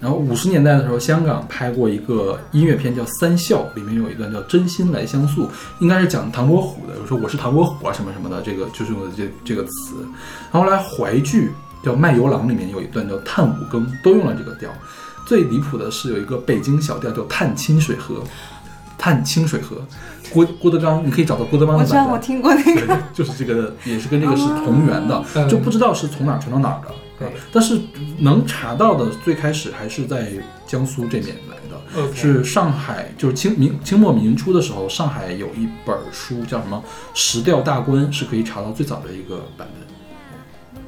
[0.00, 9.96] 然后五十年代的时候，香港拍过一个音乐片叫《三笑》，里面有一段叫“真心来相诉”，应该是讲唐伯虎的，说我是唐伯虎啊什么什么的，这个就是用的这这个词。
[10.52, 11.50] 然后来淮剧
[11.82, 14.70] 叫《卖油郎》，里面有一段叫《叹五更》，都用了这个调。
[15.26, 18.14] 最离谱的是有一个北京小调叫《探清水河》，
[18.96, 19.84] 探清水河，
[20.32, 22.12] 郭郭德纲，你可以找到郭德纲我知道的版本。
[22.14, 26.94] 我听过那对个，就是这个，也是跟这个是同源的，嗯就不知道是从哪儿传到哪儿的。
[27.18, 27.80] 对但是
[28.20, 30.30] 能查到的最开始还是在
[30.68, 32.14] 江苏这边来的。
[32.14, 36.80] 是上海就是清明清末民初的时候，上海有一本书叫什么
[37.14, 40.82] 《石调大观》，是可以查到最早的一个版本。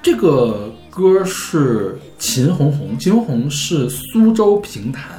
[0.00, 5.17] 这个歌是秦红红，秦红红是苏州评弹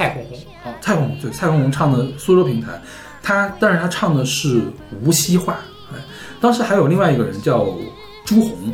[0.00, 2.80] 蔡红红，哦，蔡红红对，蔡红红唱的苏州评弹，
[3.22, 4.62] 他但是他唱的是
[5.04, 5.58] 无锡话，
[5.92, 5.98] 哎，
[6.40, 7.66] 当时还有另外一个人叫
[8.24, 8.72] 朱红，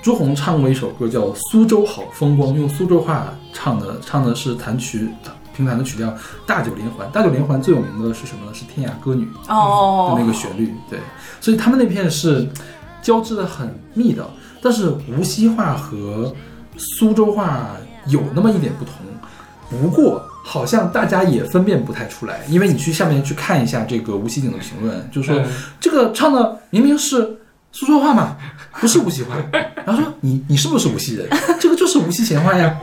[0.00, 5.08] 朱红唱过一首歌叫《苏州好风光》，用苏州话唱的，唱的是弹曲
[5.56, 6.08] 评弹的曲调
[6.46, 8.54] 《大九连环》，《大九连环》最有名的是什么呢？
[8.54, 10.14] 是《天涯歌女》哦。
[10.14, 11.00] 的那个旋律，对，
[11.40, 12.48] 所以他们那片是
[13.02, 14.24] 交织的很密的，
[14.62, 16.32] 但是无锡话和
[16.76, 17.70] 苏州话
[18.06, 18.94] 有那么一点不同，
[19.68, 25.46] 不过好像大家也分辨不太出来，因为你去下面去看一下这个无锡景的评论，就说、嗯
[25.78, 27.38] 这个唱的明明是
[27.72, 28.36] 苏州话嘛，
[28.80, 29.36] 不是无锡话，
[29.84, 31.28] 然后说你你是不是无锡人？
[31.60, 32.76] 这个就是无锡闲话呀。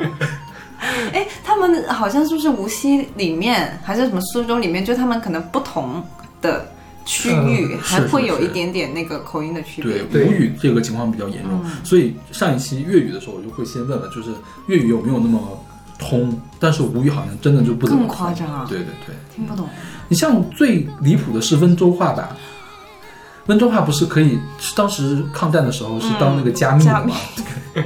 [1.12, 6.04] 哎，他们好像是不是无锡里面还是什么苏州里面，就他们可能不同
[6.42, 6.70] 的
[7.04, 10.04] 区域嗯还会有一点点那个口音的区别。
[10.04, 14.30] 对，吴语这个情况比较严重，所以上一期粤语的时候，我就会先问了，就是
[14.68, 15.60] 粤语有没有那么
[15.98, 16.40] 通？
[16.60, 19.68] 但是吴语好像真的就不怎么夸张啊对对对，听不懂。
[20.08, 22.36] 你像最离谱的是温州话吧？
[23.46, 27.16] 温州话不是可以，是当时抗战的时候是当那个加密的吗？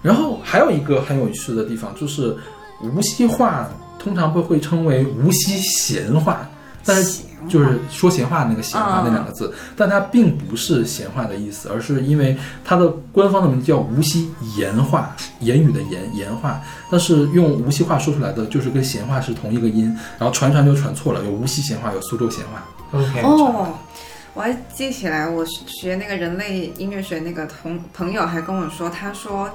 [0.00, 2.36] 然后还有一个很有趣的地方，就是
[2.80, 6.48] 无锡话通常会会称为无锡闲话，
[6.84, 16.60] 但是就是说闲话那个闲话嗯那两个字，但它并不是闲话的意思，而是因为它的官方的名字叫无锡言话，言语的言言话，
[16.90, 22.64] 但是用无锡话说出来的就是跟闲话是同一个音，然后传传就传错了，有无锡闲话，有苏州闲话。
[22.92, 23.74] OK，哦，
[24.34, 29.50] 我还记起来，我学那个人类音乐学那个同朋友还跟我说，他说，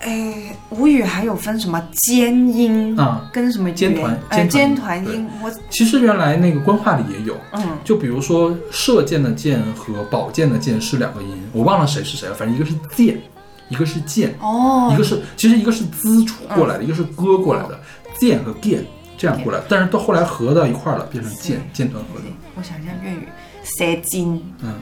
[0.00, 7.62] 哎，吴语还有分什么尖音啊跟什么尖团尖尖团团音，我其实原来那个官话里也有，嗯。
[7.84, 13.20] 就比如说射箭的箭和宝剑的剑是两个音，我忘了谁是谁了，反正一个是剑，
[13.68, 14.90] 一个是剑，哦。
[14.94, 17.78] 一个是其实一个是滋出过来的，一个是割过来的，
[18.18, 18.84] 剑和剑
[19.18, 22.24] 这样过来，但是到后来合到一块儿了，变成剑，剑团合的。
[22.56, 23.28] 我想一下粤语，
[23.62, 24.74] 蛇金嗯，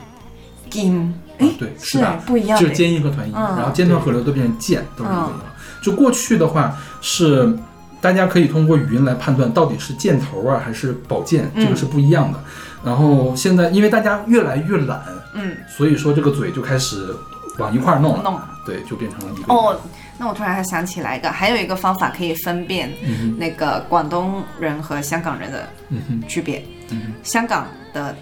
[0.71, 2.21] 金，啊哎，对，是吧？
[2.27, 5.55] 不一样的就是尖音和团音，嗯然后尖团合流都变成剑，都是一个音了。
[5.83, 7.57] 就过去的话是。
[8.01, 12.39] 大家可以通过语音来判断到底是箭头啊还是宝剑，这个是不一样的。
[12.85, 15.03] 然后现在因为大家越来越懒，
[15.35, 17.13] 嗯，所以说这个嘴就开始
[17.59, 19.53] 往一块儿弄了，弄对，就变成了一个。
[19.53, 19.77] 哦，
[20.17, 26.65] 那我突然还想起来一个，还有一个方法可以分辨嗯那个广东人和香港人的嗯哼，区别。
[26.91, 28.15] 嗯香港的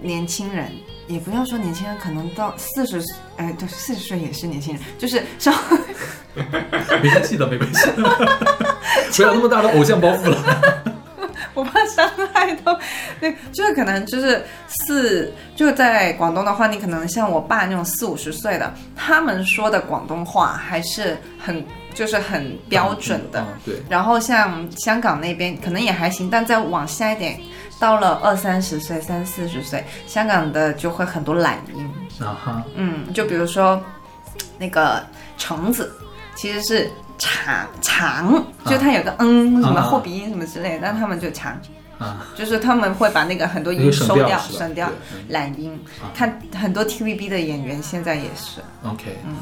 [0.00, 0.70] 年轻人，
[1.08, 3.02] 也不要说年轻人，可能到四十，
[3.36, 6.42] 哎，对，四十岁也是年轻人，就是稍微，
[7.02, 8.02] 没关系的，没关系的，
[9.16, 10.94] 不要那么大的偶像包袱了。
[11.54, 12.78] 我怕伤害到，
[13.18, 14.44] 对，就是可能就是
[14.86, 23.40] 四，就在广东的话，你可能像我爸那种四五十岁的，他们说的广东话还是很就是很标准的。
[23.40, 27.40] 嗯对，然后像香港那边可能也还行，但再往下一点，
[27.78, 31.88] 到了二三十岁、三四十岁，香港的就会很多懒音。
[32.20, 33.80] 啊哈，嗯，就比如说
[34.58, 35.04] 那个
[35.36, 35.92] 橙子，
[36.34, 41.56] 其实是长长，就它有个嗯什么啊后鼻音什么之类的，但他们就长，
[41.98, 44.90] 啊，就是他们会把那个很多音收掉，省掉
[45.28, 45.78] 懒音。
[46.02, 46.10] 啊。
[46.14, 49.36] 看很多 TVB 的演员现在也是，OK，嗯。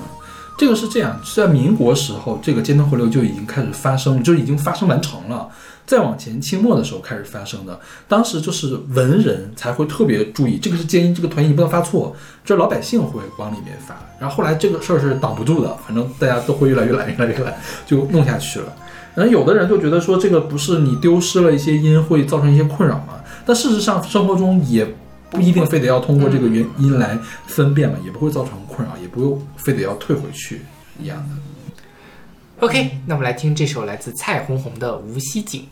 [0.59, 5.47] 这个是这样，是在民国时候，这个尖端回流就已经开始发生，就是已经发生完成了。
[5.87, 12.15] 再往前，清末的时候开始发生的，当时就是文人才会特别注意，这个是建议，这个团音你不能发错，
[12.45, 13.97] 这老百姓会往里面发。
[14.19, 17.55] 然后后来这个事儿是挡不住的，反正大家都会越来越懒，越来越懒，
[17.87, 18.75] 就弄下去了。
[19.15, 23.15] 然后有的人就觉得说，这个不是你丢失了一些音会造成一些困扰吗？
[23.47, 24.85] 但事实上，生活中也
[25.31, 30.63] 不一定非得要通过这个原因来分辨嘛，也不会造成困扰，也不用非得要退回去
[31.01, 32.67] 一样的。
[32.67, 35.63] OK，那我们来听这首来自蔡红红的《无锡景》。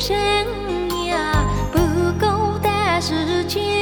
[0.00, 1.78] 锡人呀，不
[2.24, 2.68] 够的
[3.00, 3.77] 时间，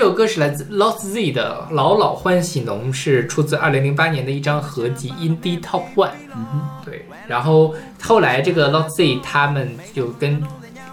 [0.00, 6.12] 这首歌是来自 Lost Z 的《老老欢喜浓》，是出自2008年的一张合集 Indie Top One。
[6.34, 10.42] 嗯对，然后后来这个 Lost Z 他们就跟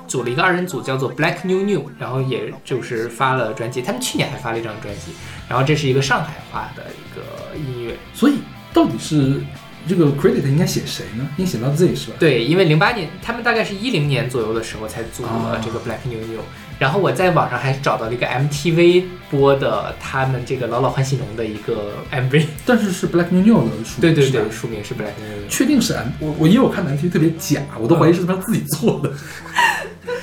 [0.09, 3.81] 组了一个二人组，叫做 Black New New，然后也就是发了专辑。
[3.81, 5.13] 他们去年还发了一张专辑，
[5.47, 7.95] 然后这是一个上海话的一个音乐。
[8.13, 8.39] 所以
[8.73, 9.41] 到底是
[9.87, 11.25] 这个 credit 应该写谁呢？
[11.37, 12.17] 应该写到 Z 是吧？
[12.19, 16.41] 对，因为零八年他们大概是一零年左右的时候才组了这个 Black New New，、
[16.79, 22.45] 然后我在网上还找到了一个 MTV 播的他们这个老老欢喜浓的一个 MV。
[22.65, 25.47] 但是是 Black New New 的书，对对对，书名是 Black New New。
[25.49, 29.11] 确定是 M，我我因为我看的 MTV 特别假，我都怀疑是他自己做的，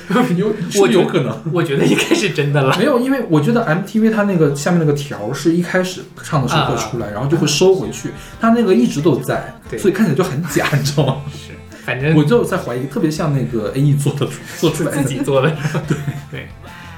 [0.37, 1.41] 有是不是有可能？
[1.51, 2.75] 我觉得应该是真的了。
[2.79, 11.21] 没有，因为我觉得 MTV 它那个下面那个条是一开始唱的时候会出来，然后就会收回去，它那个一直都在，对所以看起来就很假，你知道吗？
[11.33, 11.54] 是，
[11.85, 15.49] 反正我就在怀疑，特别像那个 A E 做的做出自己做的。
[15.87, 15.97] 对
[16.31, 16.47] 对。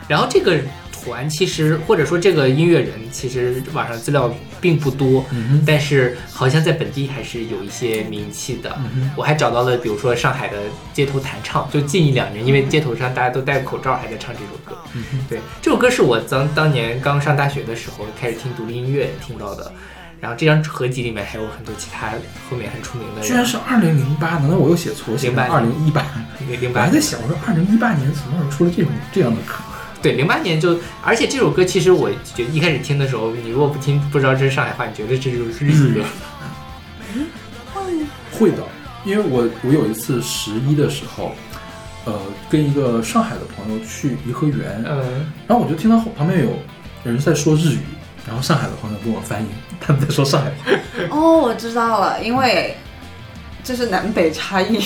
[0.08, 0.58] 然后这个
[0.92, 8.74] 团其实或者说这个音乐人，其实网上资料并不多，嗯但是好像在本地还是有一些名气的。
[8.96, 10.58] 嗯我还找到了，比如说上海的
[10.94, 14.78] 街头弹唱，就近一两年，因为街头上大家都戴口罩，还在唱这首歌。
[14.94, 19.72] 嗯对，这首歌是我当当年刚上大学的时候开始听独立音乐听到的。
[20.20, 22.10] 然后这张合集里面还有很多其他
[22.50, 26.06] 后面很出名的人，居然是二零零八，难道我又写错零八二零一八，
[26.60, 29.56] 零八我还在想，我说二零一八年什么时候出了这种这样的歌？
[30.02, 36.04] 对，零八年就，而且这首歌其实我觉得一开始听的时候，你如果不听不知道这是上海话，你觉得这就是日语。
[38.32, 38.58] 会的，
[39.04, 41.34] 因为我我有一次十一的时候，
[42.06, 42.14] 呃，
[42.48, 46.52] 跟一个上海的朋友去颐和园，嗯，然后我就听到旁边有
[47.04, 47.80] 人在说日语，
[48.28, 49.48] 然后上海的朋友跟我翻译，
[49.82, 50.72] 他们在说上海话。
[51.10, 52.76] 哦，我知道了，因为
[53.64, 54.80] 这是南北差异。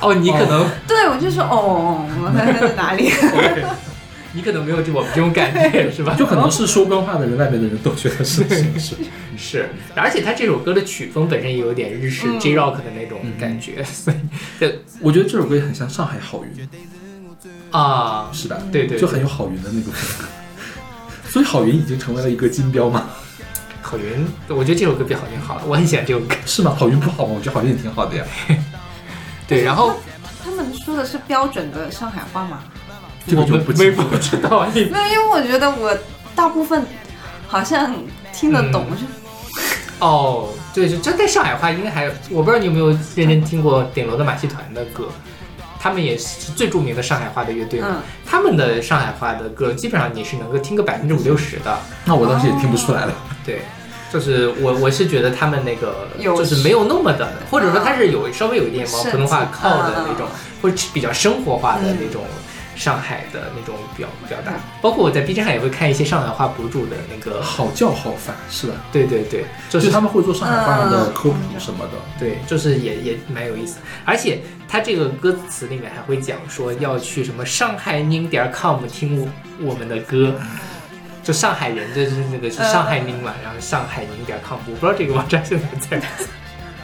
[0.00, 2.04] 哦，你可能、 对，我就说哦，
[2.34, 3.10] 那在哪里？
[4.36, 6.16] 你可能没有这我们这种感觉，是吧？
[6.18, 8.96] 就可能是说官话的人，外面的人都觉得是是是。
[9.38, 14.16] 是，而且他这首歌的曲风本身也有点日式嗯 J rock 的那种感觉，所以
[14.58, 16.68] 对我觉得这首歌也很像上海好云，
[17.70, 18.58] 啊，是吧？
[18.72, 21.30] 对对，就很有好云的那个风格。
[21.30, 23.08] 所以好云已经成为了一个金标嘛？
[23.84, 26.34] 好云，我觉得这首歌比郝云好，我很喜欢这首歌。
[26.46, 26.74] 是吗？
[26.76, 27.34] 郝云不好吗？
[27.36, 28.24] 我觉得郝云也挺好的呀。
[29.46, 29.94] 对，然后
[30.42, 32.64] 他们说的是标准的上海话吗？
[33.26, 35.96] 这个就不我们清楚不知道，你 没有，因为我觉得我
[36.34, 36.84] 大部分
[37.46, 37.94] 好像
[38.32, 45.08] 听得懂，嗯就哦，对，就这在上海话应该还有，我不知道你有没有认真听过顶楼的马戏团的歌，
[45.78, 47.88] 他们也是最著名的上海话的乐队嘛。
[47.90, 51.78] 嗯他们的上海话的歌，基本上你是能够听个百分之五六十的。
[52.04, 53.12] 那我当时也听不出来了。
[53.44, 53.60] 对，
[54.12, 60.26] 就是我我是觉得他们那个就是没有那么的，或者说他是有稍微有一点往是普通话靠的嗯那种，
[60.62, 62.22] 或者比较生活化的嗯那种
[62.76, 64.52] 上海的那种表表达。
[64.82, 68.74] 包括我在 B 站上也会看一些上海话博主的那个，好叫好反是吧？
[68.92, 71.92] 对对对，就就是他们会做上海话的科普什么的。
[72.18, 79.28] 对，就是也也蛮有意思，而且他这个歌词里面还会讲说要去什么上海宁点 com 听我
[79.68, 80.34] 我们的歌，
[81.24, 86.28] 就上海人就是那个是上海宁嘛，然后上海宁点 com，我不知道这个网站现在在不在，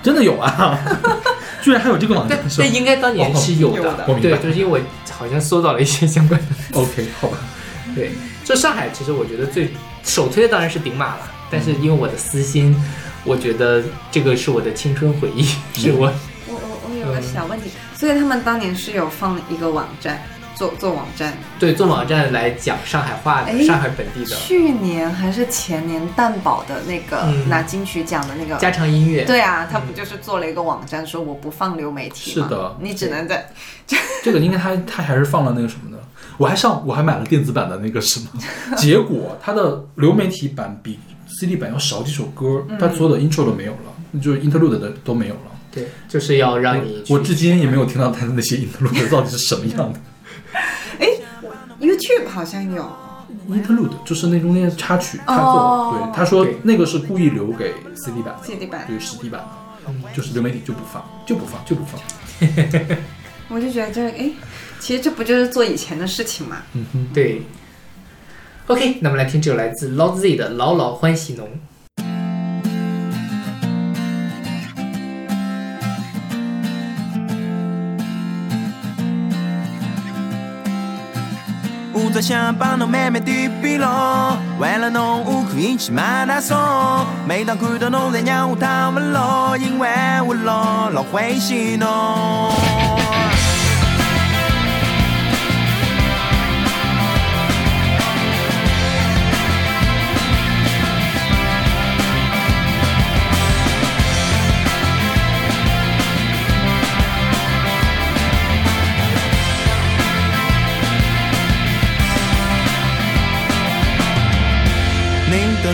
[0.02, 0.78] 真的有啊，
[1.62, 7.38] 居然还有这个网站是吧但应该当年是有的，有的我明白对，就是因为我好像搜到了一些相关的，？OK， 好吧。
[7.94, 8.12] 对，
[8.44, 9.68] 就上海其实我觉得最
[10.02, 12.74] 首推的当然是顶马了，但是因为我的私心，
[13.24, 15.42] 我觉得这个是我的青春回忆，
[15.74, 16.10] 是我。
[16.46, 20.22] 我我我有个小问题，所以他们当年是有放一个网站，
[20.60, 28.56] 做做网站，对，做网站来讲上海话的，哎上海本地的去年还是前年蛋宝的那个、嗯拿金曲奖的那个。
[28.56, 29.24] 家常音乐。
[29.24, 32.46] 对啊，他不就是做了一个网站，说我不放流媒体吗？
[32.46, 33.50] 是的你只能在
[34.22, 36.02] 这个应该他他还是放了那个什么的，
[36.36, 38.26] 我还上我还买了电子版的那个什么，
[38.76, 45.40] 结果它的流媒体版比 CD 版要少几首歌，它所有的 intro 都没有了，就是 interlude 的都没有了。
[45.72, 49.98] 对，就是要让你我至今也没有听到他的那些 interlude 到底是什么样的。
[51.80, 52.88] YouTube 好像有
[53.48, 56.14] ，interlude 就是那中间插曲插座，哦对。
[56.14, 58.46] 他说那个是故意留给 CD 版的。
[58.46, 58.84] CD 版。
[58.86, 59.40] 对实体版
[59.86, 62.00] 的，就是流媒体就不放，就不放，就不放。
[63.48, 64.30] 我就觉得这个，哎，
[64.78, 66.58] 其实这不就是做以前的事情嘛？
[66.74, 67.42] 嗯哼，对。
[68.66, 71.34] OK，那么来听这首来自 Loud Z 的《老老欢喜》。
[82.02, 86.56] 我只想帮侬慢慢地比咯，为了侬我可以去马拉松。
[87.26, 89.88] 每当看到侬侪让我躺不落，因为
[90.26, 92.99] 我老老欢喜侬。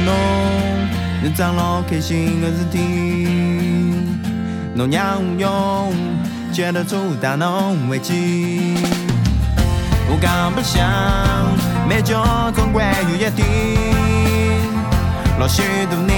[0.01, 0.15] 侬，
[1.23, 2.79] 日长老开心的事体，
[4.75, 5.95] 侬让我用
[6.53, 8.75] 觉得出大侬危机。
[10.09, 10.87] 我讲不想，
[11.89, 12.23] 每酒
[12.55, 13.47] 总归有一天，
[15.39, 16.11] 老许多人，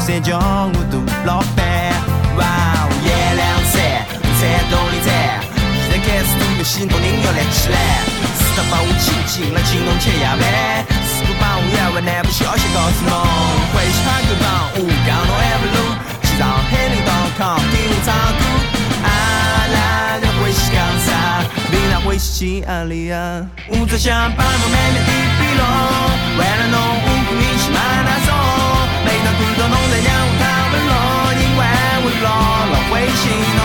[0.00, 1.64] 谁叫我都老板？
[2.38, 3.76] 哇哦，月亮山，
[4.38, 4.40] 彩
[4.70, 5.08] 动力站，
[5.84, 7.76] 现在开始都有许多人要来起来，
[8.34, 10.08] 四他把我请进了，请侬吃
[11.18, 13.12] 夜饭，四不把我夜晚南部消息告诉侬，
[13.74, 15.78] 回去喊个帮，我讲侬还不路，
[16.22, 18.42] 去上海领导康听我唱歌，
[19.02, 19.10] 啊
[19.74, 19.76] 啦，
[20.22, 21.42] 人欢喜讲啥？
[21.72, 25.62] 领导欢喜去阿里啊，我只想把侬慢慢地比拢，
[26.38, 28.30] 为了侬我可以去马拉松，
[29.04, 30.92] 每当看到侬在让我他们落，
[31.34, 31.60] 因为
[32.02, 32.26] 我老
[32.70, 33.26] 老会心
[33.58, 33.60] 侬，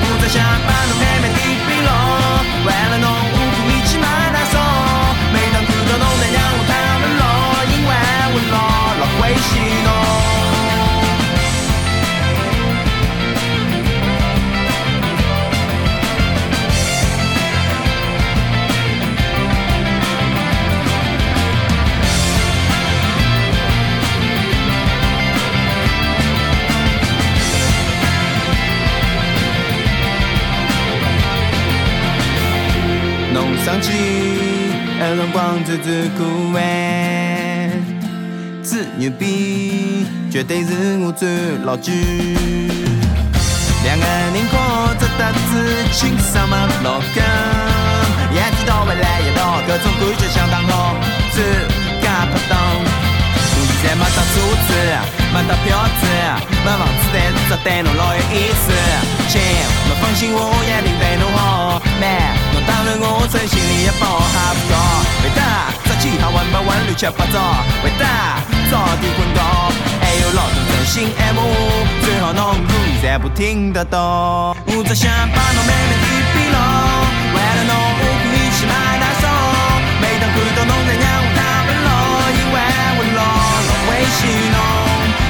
[0.00, 1.90] 我只想把侬慢慢地比拢，
[2.64, 3.39] 为了侬我
[9.40, 9.90] 老会心侬。
[33.32, 33.88] 侬生气，
[34.98, 36.18] 的辰光最最酷
[36.56, 37.09] 哎，最
[39.00, 41.26] 牛逼，绝对是我最
[41.64, 41.90] 老句。
[43.82, 47.24] 两个人靠着搭子，轻松嘛老梗，
[48.28, 50.94] 一天到未来一道，各种感觉相当好，
[51.32, 51.40] 最
[52.04, 52.60] 敢拍档。
[52.60, 54.36] 我现在没得车
[54.68, 54.70] 子，
[55.32, 56.04] 没得票子，
[56.60, 58.68] 没房子，但是只对侬老有意思。
[59.32, 59.40] 亲，
[59.88, 61.80] 侬放心，我一定对侬好。
[61.96, 62.20] 妹
[62.52, 64.76] 侬当然我真心里也包还不高。
[65.24, 67.64] 为哒，这其他玩不玩乱七八糟？
[67.82, 69.42] 为哒，早点滚高。
[70.00, 74.54] 还有老多真心爱慕我，最好侬可以再不听得到。
[74.66, 76.58] 我只想把侬慢慢地比拢，
[77.34, 79.26] 为了侬我可以去马拉松。
[79.98, 81.90] 每当看到侬在让我他们落，
[82.38, 82.56] 因为
[82.94, 83.22] 我老
[83.66, 84.58] 老会心侬。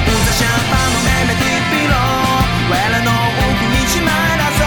[0.05, 1.97] 我只想把侬慢慢地比拢，
[2.69, 4.61] 为了侬我可以去马拉松。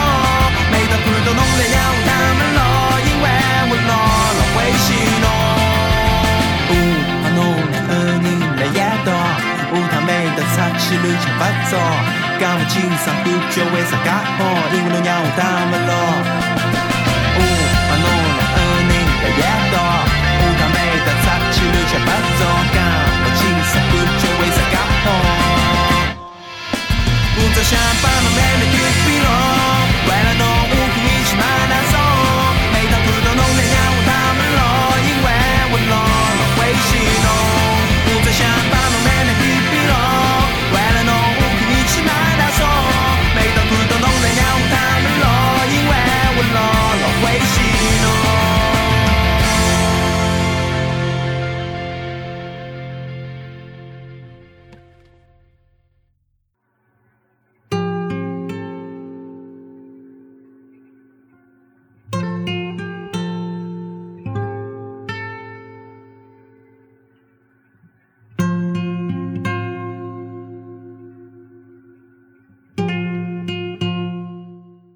[0.75, 2.11] 每当看到侬在让我他
[12.75, 14.43] 讲不清爽感觉为啥介好，
[14.75, 15.41] 因为侬让我他
[15.71, 15.95] 们落。
[17.37, 17.41] 哦，
[17.87, 18.57] 把侬来和
[18.91, 18.93] 你
[19.23, 19.41] 来一
[19.71, 20.77] 道，哦，他美
[21.07, 21.25] 得擦
[21.55, 22.43] 起乱七八糟，
[22.75, 22.77] 讲
[23.23, 25.07] 不清爽感觉为啥介好。
[27.37, 28.43] 我只想把侬慢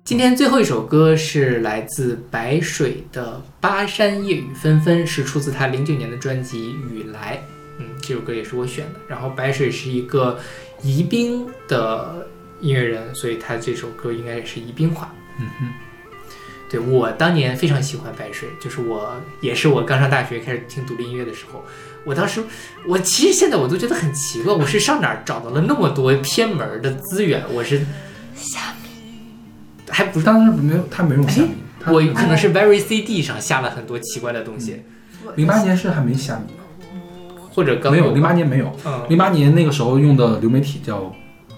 [0.09, 7.37] 今天最后一首歌是来自白水的《巴山夜雨纷纷》，是出自他零九年的专辑《雨来》。
[7.79, 9.01] 嗯，这首歌也是我选的。
[9.07, 10.41] 然后白水是一个
[10.83, 12.27] 宜宾的
[12.59, 15.15] 音乐人，所以他这首歌应该也是宜宾话。
[15.39, 15.69] 嗯哼，
[16.71, 21.63] 对我当年非常喜欢白水，就是我也是我刚上大学开始听独立音乐的时候，
[22.07, 22.43] 我当时
[22.87, 27.45] 我其实现在我都觉得很奇怪，我是上哪儿找到了那么多偏门儿的资源？
[27.53, 27.83] 我是
[29.91, 31.51] 还不是当时没有，他没有虾米，
[31.81, 34.83] 他我可能是 Very CD 上下了很多奇怪的东西，
[35.37, 39.03] 零八年是还没虾米呢，或者刚没有，零八年没有，嗯。
[39.09, 41.13] 零八年那个时候用的流媒体叫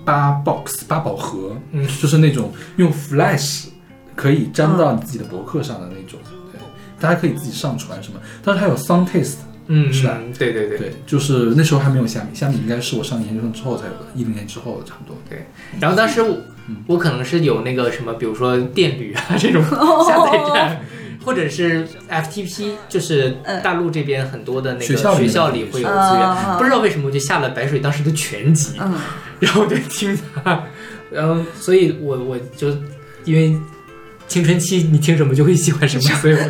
[0.04, 1.86] 八 box 八宝盒，嗯。
[2.00, 3.66] 就是那种用 Flash
[4.14, 6.18] 可以粘到你自己的博客上的那种，
[6.52, 6.60] 对，
[7.00, 9.36] 大家可以自己上传什么，但是还有 Sound Taste，
[9.72, 10.18] 嗯是吧？
[10.20, 10.78] 嗯对对对。
[10.78, 15.16] 对，就是那时候还没有虾米，虾米应该是我上研究生之后才有的，一零年之后差不多。
[15.28, 15.46] 对，
[15.80, 16.36] 然后当时我
[16.68, 16.76] 嗯。
[16.86, 19.62] 我可能是有那个什么，比如说电驴啊这种
[20.06, 20.80] 下载站，
[21.24, 28.94] 或者是 FTP，就是大陆这边很多的那个学校里学校里会有资源，嗯不知道为什么我就下了白水当时的全集，嗯，
[29.40, 30.64] 然后我就听它，
[31.10, 32.68] 然后所以我我就
[33.24, 33.56] 因为
[34.28, 36.40] 青春期你听什么就会喜欢什么， 所以我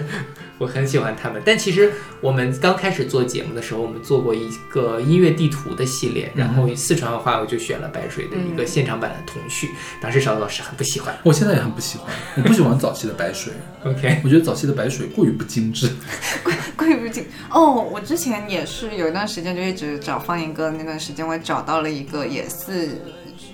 [0.61, 1.41] 我很喜欢他们。
[1.45, 9.69] 但其实我们刚开始做节目的时候，我们做过一个音乐地图的系列，然后四川的话我就选了白水的一个现场版的《童序》，
[10.03, 11.19] 当时小老师很不喜欢。
[11.23, 13.53] 我现在也很不喜欢，我不喜欢早期的白水，
[13.85, 15.91] OK，我觉得早期的白水过于不精致。
[16.77, 22.89] 过于不精哦，我之前也是有一段时间就一直找方言歌那段时间，我也找到了一个也是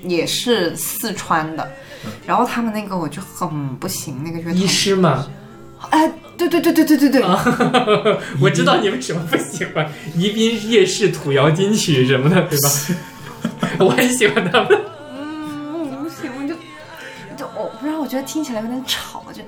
[0.03, 1.69] 也是四川的，
[2.27, 5.27] 然后他们那个我就很不行，那个乐医团，师嘛，
[5.91, 7.23] 哎，对对对对对对对，
[8.41, 12.71] 我知道你为什么不喜欢宜宾夜市土窑金曲什么的，对吧？
[13.81, 14.69] 我很喜欢他们。
[15.13, 16.55] 嗯，不行，我就
[17.37, 19.43] 就我不知道，我觉得听起来有点吵，就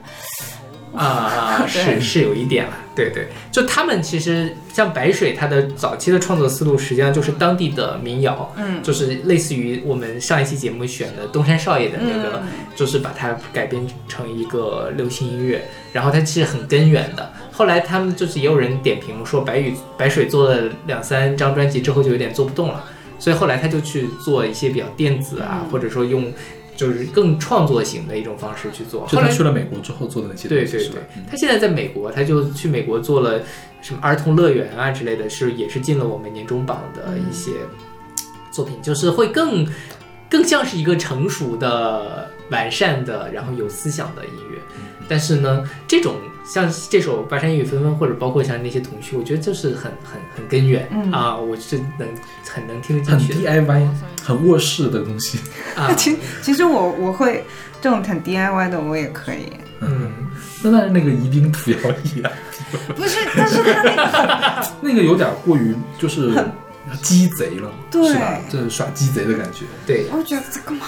[0.95, 8.83] 啊啊， 是是有一点了，对对，就他们其实像白水，他的早期的创作思路实际上就是当地的民谣，嗯。
[8.83, 12.49] 就是类似于我们上一期节目选的东山少爷的那个，嗯。
[12.75, 15.63] 就是把它改编成一个流行音乐，
[15.93, 17.33] 然后它其实很根源的。
[17.53, 22.85] 后来他们就是也有人点评说，白宇白水做了两三张专辑之后就有点做不动了，
[23.19, 25.71] 所以后来他就去做一些比较电子啊，嗯。
[25.71, 26.33] 或者说用
[26.79, 29.05] 就是更创作型的一种方式去做。
[29.05, 33.43] 后来去了美国之后做的那些东西，对对对他现在在美国，他就去美国做了
[33.83, 37.51] 什么儿童乐园啊之类的，是也是进了我们年终榜的一些
[38.53, 39.67] 作品，就是会更
[40.31, 44.59] 更像是一个成熟的、完善的，然后有思想的音乐。
[45.09, 51.11] 但是呢，这种像这首《巴山夜雨纷纷》，或者包括像那些童趣，我觉得就是很很很根源、嗯。
[51.11, 52.09] 啊，我是能
[52.47, 53.51] 很能听得进去的。
[53.51, 53.89] DIY，
[54.23, 55.39] 很卧室的东西。
[55.77, 55.93] 啊。
[55.97, 57.45] 其其实我我会
[57.81, 60.13] 这种很 DIY 的我也可以，嗯，
[60.63, 62.31] 那但是那个宜宾土窑里啊，
[62.97, 66.33] 不是，但是他那个 那个有点过于就是
[67.03, 68.09] 鸡贼了，对。
[68.09, 68.41] 是吧？
[68.51, 70.87] 这耍鸡贼的感觉，对，我觉得这干嘛？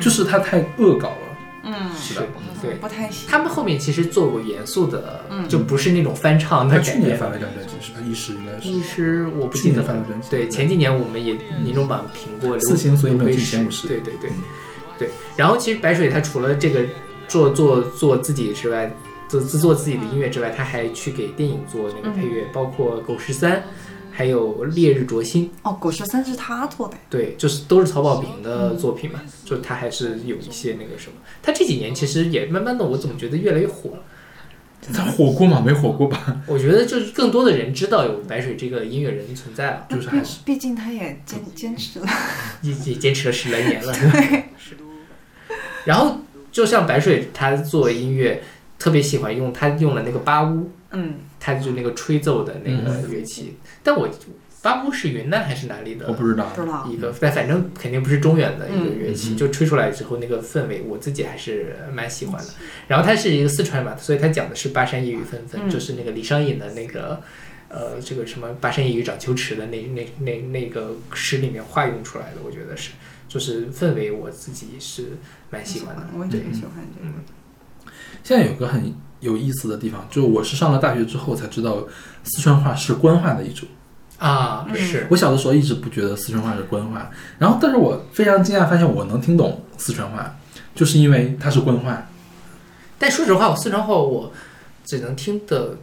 [0.00, 1.23] 就是他太恶搞了，
[1.64, 2.26] 嗯，是的。
[2.62, 2.74] 对。
[2.74, 3.28] 不太行。
[3.28, 6.96] 他们后面其实做过严肃的，嗯就不是那种翻唱的他改编。
[7.00, 7.98] 去年发了一张专辑是吧？
[8.04, 14.42] 一时应该是医师我不记得了年发的专辑对，前几年我们也年终榜评过四星所以没有进前五十对对对嗯
[14.98, 15.10] 对。
[15.36, 16.84] 然后其实白水他除了这个
[17.26, 18.94] 做做做自己之外，
[19.28, 23.52] 做自做自己的音乐之外，他还去给电影做那个配乐，包括《狗十三》，
[24.16, 25.50] 还有《烈日灼心》。
[25.68, 31.16] 哦，狗十三是他做的，对，就是都是曹保平的作品嘛，就他还是有一些那个什么。
[31.42, 33.98] 他这几年其实也慢慢的，我怎么觉得越来越火了？
[34.92, 35.62] 他火过吗？
[35.64, 36.42] 没火过吧？
[36.46, 42.06] 我觉得就是更多的人知道有白水这个音乐人存在了，就是还是毕竟他也坚坚持了。
[42.62, 43.92] 也也坚持了十来年了。
[43.96, 44.76] 对 是。
[45.86, 46.18] 然后
[46.52, 48.42] 就像白水，他做音乐
[48.78, 51.14] 特别喜欢用，他用了那个八乌，嗯，
[51.44, 53.58] 他就那个吹奏的那个乐器。
[53.82, 54.08] 但我
[54.62, 56.06] 巴乌是云南还是哪里的？
[56.08, 56.88] 我不知道不知道。
[56.90, 62.50] 一个，但反正肯定不是中原的一个乐器，嗯就吹出来之后那个氛围，我自己还是蛮喜欢的。
[62.88, 67.20] 然后它是一个四川嘛，所以它讲的是巴山夜雨纷纷，嗯就是那个李商隐的那个。
[67.66, 72.92] 呃，这个什么“巴山夜雨涨秋池”的那那那那个诗里面化用出来的，我觉得是，
[73.26, 75.16] 就是氛围，我自己是
[75.50, 76.06] 蛮喜欢的。
[76.16, 77.92] 我也喜欢这个。
[78.22, 81.78] 现在有个很有意思的地方，就是我是上了大学之后才知道
[82.22, 83.66] 四川话是官话的一种。
[84.18, 90.36] 啊，嗯是，我小的时候一直不觉得四川话是官话，然后但是我非常惊讶发现我能听懂四川话，
[90.74, 92.06] 就是因为它是官话。
[92.96, 94.32] 但说实话，我四川话我
[94.84, 95.76] 只能听得，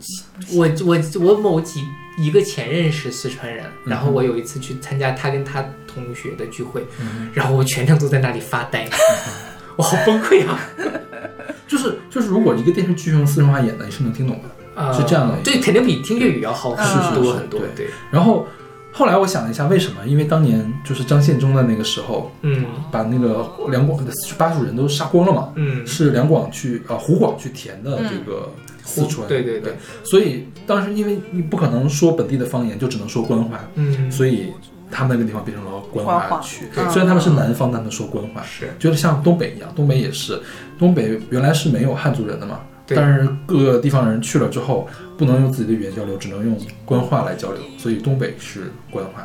[0.54, 1.84] 我我我某几
[2.18, 6.86] 一个前任是四川人，然后我有一次去参加他跟他同学的聚会，
[7.34, 8.88] 然后我全程都在那里发呆，
[9.76, 10.60] 我好崩溃啊！
[11.68, 14.44] 就是就是，如果一个电视剧用四川话演的，你是能听懂的。
[14.74, 18.48] 呃是这样的对，肯定比听粤语要好是很多很多，对对，然后
[18.94, 19.98] 后来我想了一下，为什么？
[20.08, 28.50] 因为当年就是张献忠的那个时候，嗯把那个两广的巴蜀人都杀光了嘛，嗯，是两广去呃湖广去填的这个
[28.86, 29.28] 四川。
[29.28, 29.76] 对对对，
[30.06, 34.54] 所以当时因为你不可能说本地的方言，就只能说官话，嗯，所以
[34.92, 36.66] 他们那个地方变成了官官话去。
[36.74, 38.70] 对虽然他们是南方，但他们说官话，是。
[38.78, 40.40] 觉得像东北一样，东北也是，
[40.78, 42.98] 东北原来是没有汉族人的嘛，对。
[42.98, 44.88] 但是各个地方人去了之后，
[45.18, 49.24] 不能用自己的语言交流，只能用官话来交流，所以东北是官话。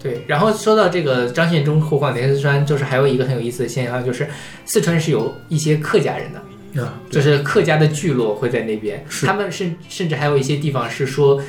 [0.00, 4.28] 对，然后说到这个张献忠湖广填四川，就是还有一个很有意思的现象，就是
[4.64, 9.26] 四川是有一些客家人的，啊，就是客家的聚落会在那边，是。
[9.26, 11.42] 他们甚甚至还有一些地方是说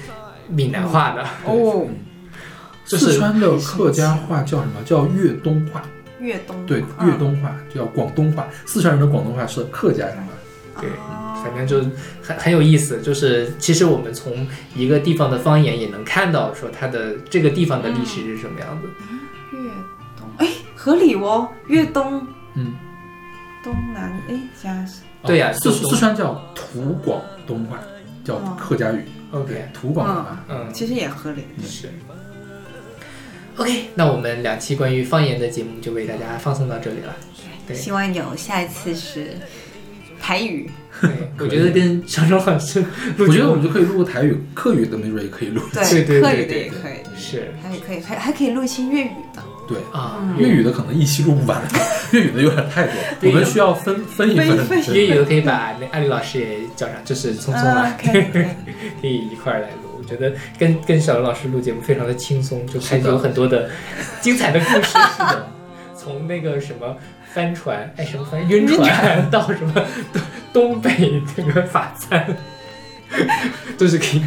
[0.48, 1.88] 闽南话的，哦，就是
[2.98, 4.82] 四川的客家话叫什么？
[4.86, 5.84] 叫粤东话。
[6.20, 8.48] 粤东对，嗯粤东话叫广东话。
[8.66, 10.24] 四川人的广东话是客家人话。
[10.82, 11.80] 对，哦反正就
[12.22, 13.00] 很很有意思。
[13.02, 14.46] 就是其实我们从
[14.76, 18.88] 一个地方的方言也能看到，说它的这个地方的历史是什么样子。
[19.54, 19.70] 粤
[20.18, 22.22] 东，哎，合理哦，粤东
[22.56, 22.74] 嗯，
[23.64, 24.86] 东南，哎，加
[25.24, 27.78] 对呀四就四川叫土广东话，
[28.26, 29.06] 叫客家语。
[29.32, 30.44] OK，土广东话。
[30.50, 31.46] 嗯，其实也合理。
[31.64, 31.90] 是。
[33.60, 37.14] OK，那我们两期关于方言的节目就为大家放送到这里了。
[37.68, 37.76] 对。
[37.76, 39.32] 希望有下一次是
[40.22, 40.70] 台语。
[41.02, 41.10] 对，
[41.40, 42.84] 我觉得跟小钟老师
[43.18, 45.62] 我觉得我们就可以录个台语、客语的，没准也可以录。
[45.74, 46.64] 对对客语的对对对。
[46.64, 47.54] 也可以，是。
[47.62, 49.44] 还可以，还还可以录一些粤语的。
[49.68, 51.62] 对啊，粤语的可能一期录不完，
[52.12, 54.82] 粤语的有点太多，对我们需要分分一分。
[54.94, 58.48] 粤语的可以把那艾丽老师也叫上，就是聪聪啊啊，可以可以。
[59.32, 59.70] 一块儿来
[60.10, 63.70] 觉得跟跟小刘老师录节目非常的轻松，就开始有很多的
[64.22, 64.98] 精彩的故事。
[64.98, 65.48] 是的，
[65.96, 66.98] 从那个什么
[67.34, 69.74] 帆船，哎，什么帆晕船，到什么
[70.12, 70.22] 东
[70.52, 72.36] 东北这个法餐，
[73.78, 74.22] 都是可以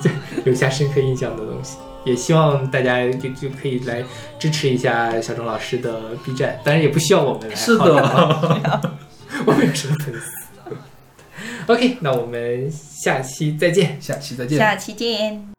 [0.00, 0.10] 就
[0.44, 1.78] 留下深刻印象的东西。
[2.04, 4.04] 也希望大家就就可以来
[4.38, 7.54] 支持一下小钟老师的 B 站，当然也不需要我们来。
[7.54, 8.92] 是好的，
[9.46, 10.43] 我们有什么粉丝
[11.66, 13.96] ？OK，那我们下期再见。
[14.00, 14.58] 下期再见。
[14.58, 15.53] 下期见。